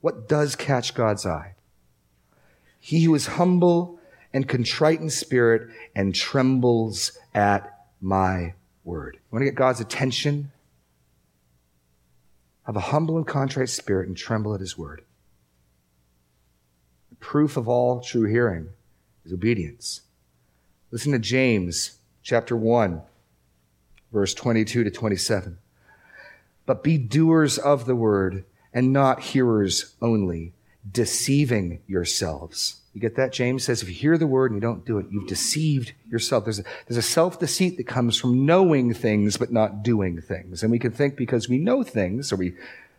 [0.00, 1.54] What does catch God's eye?
[2.80, 4.00] He who is humble
[4.32, 9.14] and contrite in spirit and trembles at my word.
[9.14, 10.50] You want to get God's attention?
[12.64, 15.02] Have a humble and contrite spirit and tremble at his word.
[17.10, 18.68] The proof of all true hearing
[19.24, 20.02] is obedience.
[20.90, 23.02] Listen to James chapter 1,
[24.12, 25.58] verse 22 to 27.
[26.66, 30.54] But be doers of the word and not hearers only,
[30.90, 32.81] deceiving yourselves.
[32.94, 33.32] You get that?
[33.32, 36.44] James says if you hear the word and you don't do it, you've deceived yourself.
[36.44, 40.62] There's a, there's a self deceit that comes from knowing things but not doing things.
[40.62, 42.54] And we can think because we know things, or we,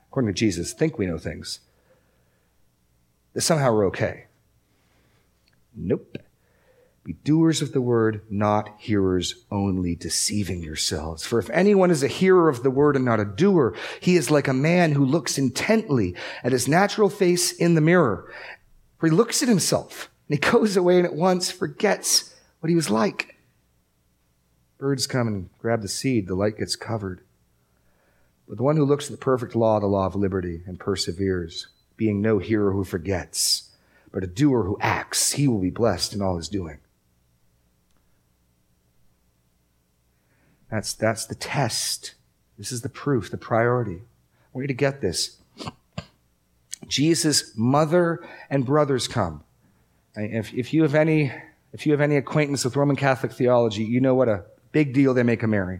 [0.09, 1.59] according to Jesus, think we know things,
[3.33, 4.25] that somehow we're okay.
[5.75, 6.17] Nope.
[7.03, 11.25] Be doers of the word, not hearers only, deceiving yourselves.
[11.25, 14.31] For if anyone is a hearer of the word and not a doer, he is
[14.31, 18.31] like a man who looks intently at his natural face in the mirror.
[19.03, 22.75] For he looks at himself and he goes away and at once forgets what he
[22.75, 23.35] was like.
[24.77, 27.19] Birds come and grab the seed, the light gets covered.
[28.47, 31.67] But the one who looks at the perfect law, the law of liberty, and perseveres,
[31.97, 33.71] being no hearer who forgets,
[34.13, 36.79] but a doer who acts, he will be blessed in all his doing.
[40.71, 42.13] That's, that's the test.
[42.57, 43.97] This is the proof, the priority.
[43.97, 45.39] I want you to get this.
[46.93, 49.43] Jesus' mother and brothers come.
[50.15, 51.31] If, if, you have any,
[51.71, 55.15] if you have any acquaintance with Roman Catholic theology, you know what a big deal
[55.15, 55.79] they make of Mary.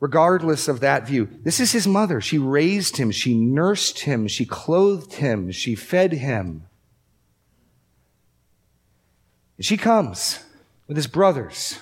[0.00, 2.22] Regardless of that view, this is his mother.
[2.22, 6.64] She raised him, she nursed him, she clothed him, she fed him.
[9.60, 10.42] She comes
[10.88, 11.80] with his brothers.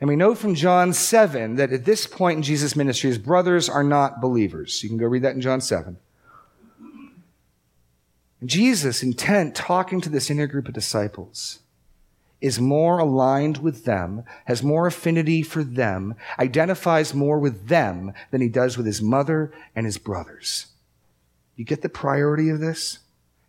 [0.00, 3.68] And we know from John 7 that at this point in Jesus' ministry, his brothers
[3.68, 4.82] are not believers.
[4.82, 5.96] You can go read that in John 7.
[8.44, 11.58] Jesus, intent talking to this inner group of disciples,
[12.40, 18.40] is more aligned with them, has more affinity for them, identifies more with them than
[18.40, 20.66] he does with his mother and his brothers.
[21.56, 23.00] You get the priority of this?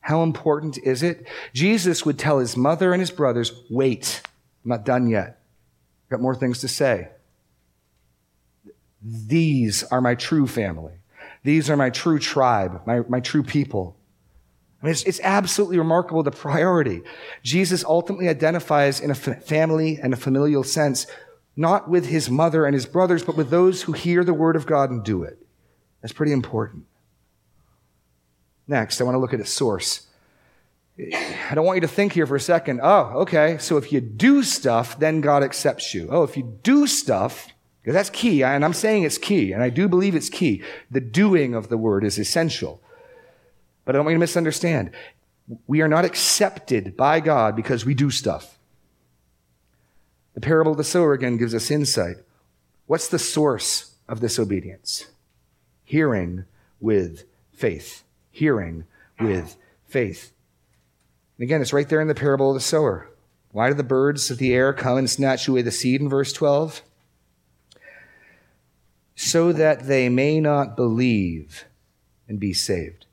[0.02, 1.28] How important is it?
[1.54, 4.24] Jesus would tell his mother and his brothers, wait.
[4.66, 5.39] I'm not done yet.
[6.10, 7.10] I've got more things to say.
[9.00, 10.94] These are my true family.
[11.44, 13.96] These are my true tribe, my, my true people.
[14.82, 17.04] I mean, it's, it's absolutely remarkable the priority.
[17.44, 21.06] Jesus ultimately identifies in a family and a familial sense,
[21.56, 24.66] not with his mother and his brothers, but with those who hear the word of
[24.66, 25.38] God and do it.
[26.02, 26.86] That's pretty important.
[28.68, 30.08] Next, I want to look at a source.
[31.00, 34.02] I don't want you to think here for a second, oh, okay, so if you
[34.02, 36.10] do stuff, then God accepts you.
[36.12, 37.48] Oh, if you do stuff,
[37.82, 40.62] because that's key, and I'm saying it's key, and I do believe it's key.
[40.92, 42.82] The doing of the word is essential.
[43.86, 44.92] But I don't want you to misunderstand.
[45.68, 48.60] We are not accepted by God because we do stuff.
[50.34, 52.18] The parable of the sower again gives us insight.
[52.88, 55.08] What's the source of this obedience?
[55.86, 56.46] Hearing
[56.80, 57.24] with
[57.54, 58.04] faith.
[58.32, 58.84] Hearing
[59.20, 59.56] with
[59.88, 60.34] faith.
[61.40, 63.08] And again, it's right there in the parable of the sower.
[63.52, 66.34] Why do the birds of the air come and snatch away the seed in verse
[66.34, 66.82] 12?
[69.16, 71.64] So that they may not believe
[72.28, 73.06] and be saved.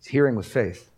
[0.00, 0.90] It's hearing with faith.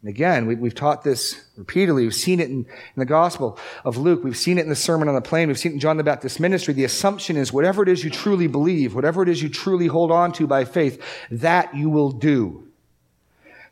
[0.00, 2.04] And again, we, have taught this repeatedly.
[2.04, 4.22] We've seen it in, in, the Gospel of Luke.
[4.22, 5.48] We've seen it in the Sermon on the Plain.
[5.48, 6.72] We've seen it in John the Baptist ministry.
[6.72, 10.12] The assumption is whatever it is you truly believe, whatever it is you truly hold
[10.12, 12.63] on to by faith, that you will do.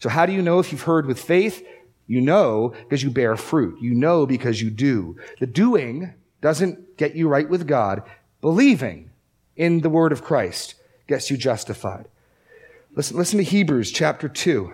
[0.02, 1.64] So how do you know if you've heard with faith?
[2.08, 3.80] You know because you bear fruit.
[3.80, 5.16] You know because you do.
[5.38, 8.02] The doing doesn't get you right with God.
[8.40, 9.10] Believing
[9.54, 10.74] in the word of Christ
[11.06, 12.08] gets you justified.
[12.96, 14.72] Listen, listen to Hebrews chapter 2.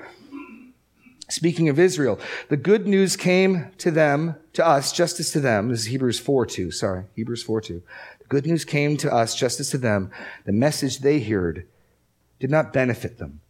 [1.29, 2.19] Speaking of Israel,
[2.49, 5.69] the good news came to them, to us, just as to them.
[5.69, 7.83] This is Hebrews 4 2, sorry, Hebrews 4 2.
[8.21, 10.11] The good news came to us just as to them.
[10.47, 11.67] The message they heard
[12.41, 13.43] did not benefit them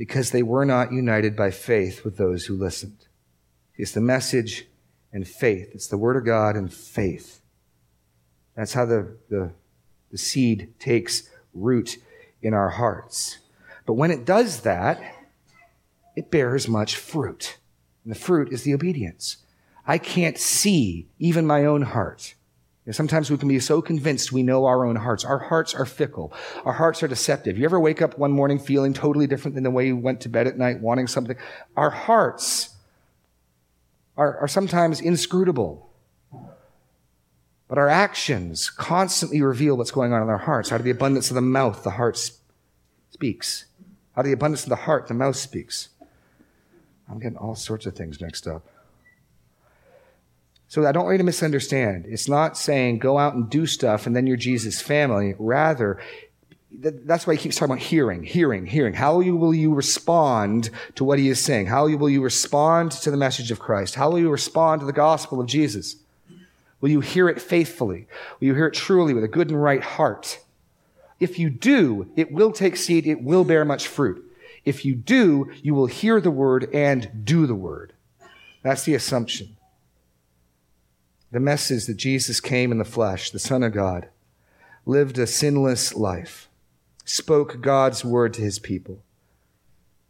[0.00, 3.06] because they were not united by faith with those who listened.
[3.76, 4.66] It's the message
[5.12, 5.68] and faith.
[5.74, 7.42] It's the word of God and faith.
[8.56, 9.50] That's how the, the,
[10.10, 11.98] the seed takes root
[12.40, 13.40] in our hearts.
[13.84, 15.02] But when it does that,
[16.16, 17.58] it bears much fruit.
[18.02, 19.36] And the fruit is the obedience.
[19.86, 22.36] I can't see even my own heart.
[22.86, 25.24] Know, sometimes we can be so convinced we know our own hearts.
[25.24, 26.32] Our hearts are fickle.
[26.64, 27.58] Our hearts are deceptive.
[27.58, 30.28] You ever wake up one morning feeling totally different than the way you went to
[30.28, 31.36] bed at night, wanting something?
[31.76, 32.70] Our hearts
[34.16, 35.90] are, are sometimes inscrutable.
[37.68, 40.72] But our actions constantly reveal what's going on in our hearts.
[40.72, 42.18] Out of the abundance of the mouth, the heart
[43.10, 43.66] speaks.
[44.16, 45.90] Out of the abundance of the heart, the mouth speaks.
[47.08, 48.66] I'm getting all sorts of things mixed up.
[50.70, 52.06] So I don't want you to misunderstand.
[52.08, 55.34] It's not saying go out and do stuff and then you're Jesus' family.
[55.36, 56.00] Rather,
[56.70, 58.94] that's why he keeps talking about hearing, hearing, hearing.
[58.94, 61.66] How will you respond to what he is saying?
[61.66, 63.96] How will you respond to the message of Christ?
[63.96, 65.96] How will you respond to the gospel of Jesus?
[66.80, 68.06] Will you hear it faithfully?
[68.38, 70.38] Will you hear it truly with a good and right heart?
[71.18, 73.08] If you do, it will take seed.
[73.08, 74.24] It will bear much fruit.
[74.64, 77.92] If you do, you will hear the word and do the word.
[78.62, 79.56] That's the assumption.
[81.32, 84.08] The message that Jesus came in the flesh, the Son of God,
[84.84, 86.48] lived a sinless life,
[87.04, 89.04] spoke God's word to his people,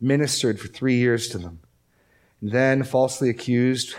[0.00, 1.60] ministered for three years to them,
[2.40, 3.94] and then, falsely accused,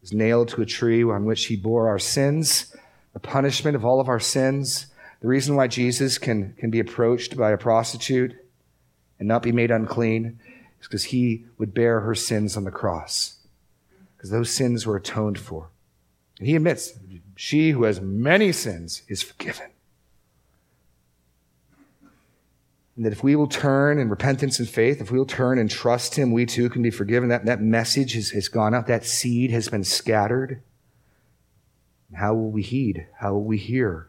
[0.00, 2.76] was nailed to a tree on which he bore our sins,
[3.12, 4.86] the punishment of all of our sins.
[5.20, 8.36] The reason why Jesus can, can be approached by a prostitute
[9.18, 10.38] and not be made unclean
[10.80, 13.38] is because he would bear her sins on the cross.
[14.16, 15.70] Because those sins were atoned for.
[16.38, 16.92] And he admits,
[17.36, 19.70] she who has many sins is forgiven.
[22.96, 25.70] And that if we will turn in repentance and faith, if we will turn and
[25.70, 27.28] trust him, we too can be forgiven.
[27.28, 28.88] That, that message has, has gone out.
[28.88, 30.62] That seed has been scattered.
[32.12, 33.06] How will we heed?
[33.20, 34.08] How will we hear?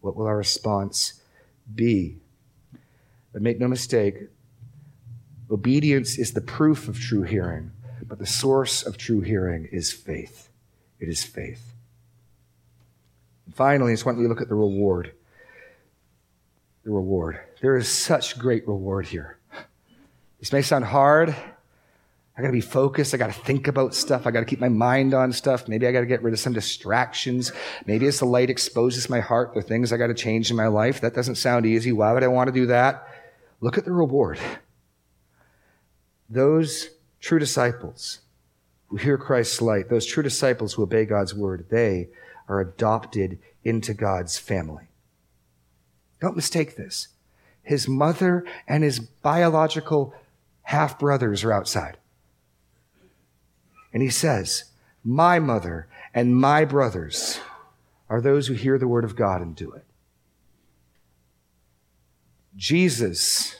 [0.00, 1.20] What will our response
[1.74, 2.18] be?
[3.32, 4.28] But make no mistake,
[5.50, 7.72] obedience is the proof of true hearing,
[8.06, 10.45] but the source of true hearing is faith.
[11.00, 11.62] It is faith.
[13.46, 15.12] And finally, it's when we look at the reward.
[16.84, 17.40] The reward.
[17.60, 19.38] There is such great reward here.
[20.40, 21.34] This may sound hard.
[22.38, 23.14] I got to be focused.
[23.14, 24.26] I got to think about stuff.
[24.26, 25.68] I got to keep my mind on stuff.
[25.68, 27.50] Maybe I got to get rid of some distractions.
[27.86, 30.66] Maybe as the light exposes my heart, the things I got to change in my
[30.66, 31.00] life.
[31.00, 31.92] That doesn't sound easy.
[31.92, 33.08] Why would I want to do that?
[33.60, 34.38] Look at the reward.
[36.28, 36.90] Those
[37.20, 38.20] true disciples
[38.88, 42.08] who hear Christ's light, those true disciples who obey God's word, they
[42.48, 44.84] are adopted into God's family.
[46.20, 47.08] Don't mistake this.
[47.62, 50.14] His mother and his biological
[50.62, 51.96] half brothers are outside.
[53.92, 54.64] And he says,
[55.04, 57.40] My mother and my brothers
[58.08, 59.84] are those who hear the word of God and do it.
[62.56, 63.56] Jesus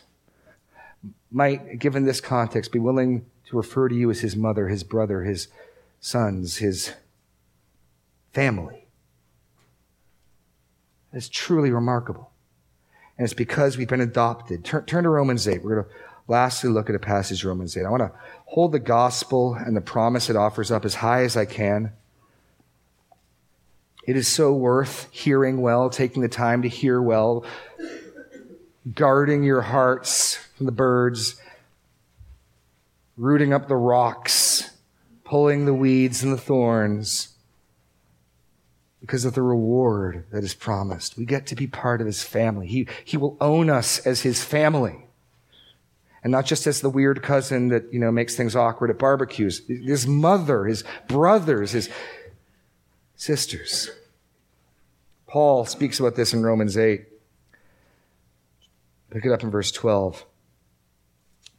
[1.31, 5.23] might, given this context, be willing to refer to you as his mother, his brother,
[5.23, 5.49] his
[6.01, 6.93] sons, his
[8.33, 8.87] family.
[11.13, 12.31] It's truly remarkable.
[13.17, 14.65] And it's because we've been adopted.
[14.65, 15.65] Turn, turn to Romans 8.
[15.65, 15.91] We're going to
[16.29, 17.85] lastly look at a passage, Romans 8.
[17.85, 18.13] I want to
[18.45, 21.93] hold the gospel and the promise it offers up as high as I can.
[24.07, 27.45] It is so worth hearing well, taking the time to hear well,
[28.95, 31.41] guarding your hearts from the birds,
[33.17, 34.71] rooting up the rocks,
[35.25, 37.37] pulling the weeds and the thorns
[39.01, 41.17] because of the reward that is promised.
[41.17, 42.67] We get to be part of his family.
[42.67, 45.07] He, he will own us as his family.
[46.25, 49.63] And not just as the weird cousin that, you know, makes things awkward at barbecues.
[49.69, 51.89] His mother, his brothers, his
[53.15, 53.91] sisters.
[55.29, 57.07] Paul speaks about this in Romans 8.
[59.11, 60.25] Pick it up in verse 12.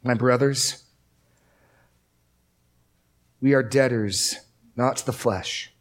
[0.02, 0.84] My brothers,
[3.40, 4.36] we are debtors
[4.76, 5.72] not to the flesh,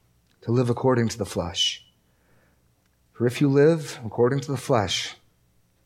[0.42, 1.86] to live according to the flesh.
[3.14, 5.16] For if you live according to the flesh,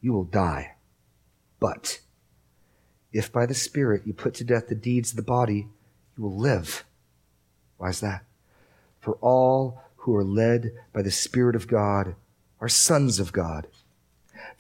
[0.02, 0.76] you will die.
[1.60, 2.02] But
[3.14, 5.68] if by the Spirit you put to death the deeds of the body,
[6.18, 6.84] you will live.
[7.78, 8.26] Why is that?
[9.00, 12.16] For all who are led by the Spirit of God
[12.60, 13.68] are sons of God.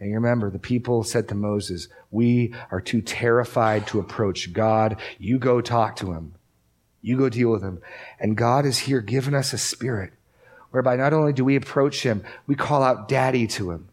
[0.00, 5.00] And you remember, the people said to Moses, We are too terrified to approach God.
[5.18, 6.34] You go talk to him.
[7.02, 7.80] You go deal with him.
[8.20, 10.12] And God is here giving us a spirit
[10.70, 13.88] whereby not only do we approach him, we call out daddy to him.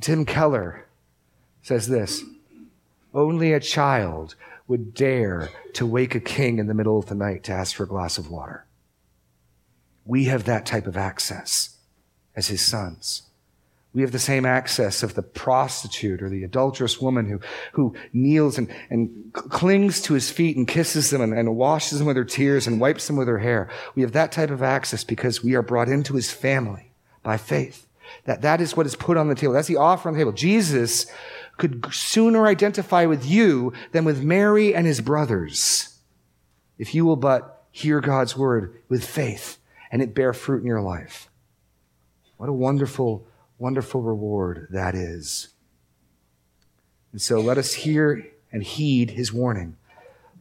[0.00, 0.86] Tim Keller
[1.62, 2.24] says this
[3.12, 4.34] Only a child
[4.66, 7.84] would dare to wake a king in the middle of the night to ask for
[7.84, 8.64] a glass of water.
[10.04, 11.76] We have that type of access
[12.34, 13.23] as his sons.
[13.94, 17.40] We have the same access of the prostitute or the adulterous woman who,
[17.72, 22.08] who kneels and, and clings to his feet and kisses them and, and washes them
[22.08, 23.68] with her tears and wipes them with her hair.
[23.94, 26.92] We have that type of access because we are brought into his family
[27.22, 27.86] by faith.
[28.24, 29.52] That, that is what is put on the table.
[29.52, 30.32] That's the offer on the table.
[30.32, 31.06] Jesus
[31.56, 35.98] could sooner identify with you than with Mary and his brothers
[36.78, 39.58] if you will but hear God's word with faith
[39.92, 41.28] and it bear fruit in your life.
[42.36, 43.26] What a wonderful
[43.64, 45.48] wonderful reward that is.
[47.12, 49.78] And so let us hear and heed his warning.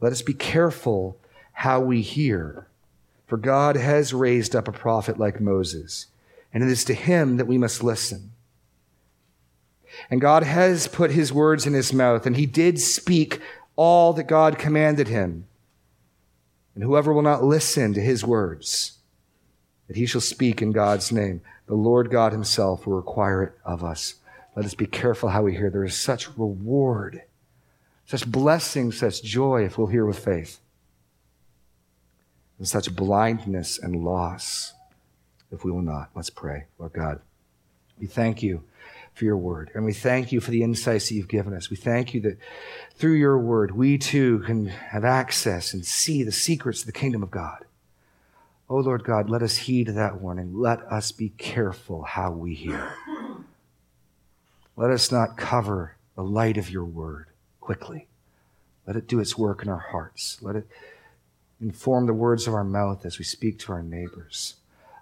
[0.02, 1.16] Let us be careful
[1.54, 2.68] how we hear.
[3.26, 6.08] For God has raised up a prophet like Moses,
[6.54, 8.32] and it is to him that we must listen.
[10.10, 13.40] And God has put his words in his mouth, and he did speak
[13.78, 15.46] all that God commanded him.
[16.76, 18.98] And whoever will not listen to his words,
[19.88, 23.84] that he shall speak in God's name the Lord God Himself will require it of
[23.84, 24.16] us.
[24.56, 25.70] Let us be careful how we hear.
[25.70, 27.24] There is such reward,
[28.06, 30.60] such blessing, such joy if we'll hear with faith,
[32.60, 34.74] and such blindness and loss
[35.52, 36.10] if we will not.
[36.16, 36.66] Let's pray.
[36.78, 37.22] Lord God,
[38.00, 38.64] we thank you
[39.14, 41.70] for your word, and we thank you for the insights that you've given us.
[41.70, 42.38] We thank you that
[42.96, 47.24] through your word, we too can have access and see the secrets of the kingdom
[47.24, 47.66] of God.
[48.70, 50.58] Oh Lord God, let us heed that warning.
[50.58, 52.94] Let us be careful how we hear.
[54.76, 57.28] Let us not cover the light of your word
[57.60, 58.08] quickly.
[58.88, 60.38] Let it do its work in our hearts.
[60.42, 60.68] Let it
[61.62, 64.56] inform the words of our mouth as we speak to our neighbors.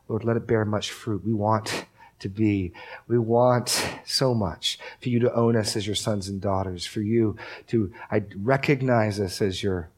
[0.07, 1.25] Lord, let it bear much fruit.
[1.25, 1.85] We want
[2.19, 2.73] to be,
[3.07, 7.01] we want so much for you to own us as your sons and daughters, for
[7.01, 7.35] you
[7.67, 7.91] to
[8.35, 9.89] recognize us as your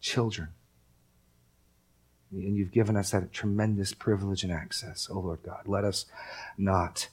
[0.00, 0.48] children.
[2.34, 5.08] And you've given us that tremendous privilege and access.
[5.10, 6.06] Oh, Lord God, let us
[6.58, 7.08] not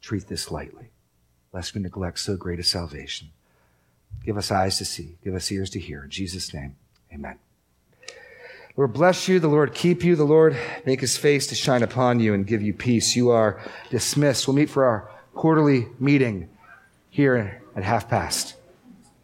[0.00, 0.90] treat this lightly,
[1.52, 3.28] lest we neglect so great a salvation.
[4.24, 6.04] Give us eyes to see, give us ears to hear.
[6.04, 6.76] In Jesus' name,
[7.12, 7.38] amen.
[8.76, 9.38] Lord bless you.
[9.38, 10.16] The Lord keep you.
[10.16, 10.56] The Lord
[10.86, 13.14] make his face to shine upon you and give you peace.
[13.14, 13.60] You are
[13.90, 14.48] dismissed.
[14.48, 16.48] We'll meet for our quarterly meeting
[17.10, 18.54] here at half past.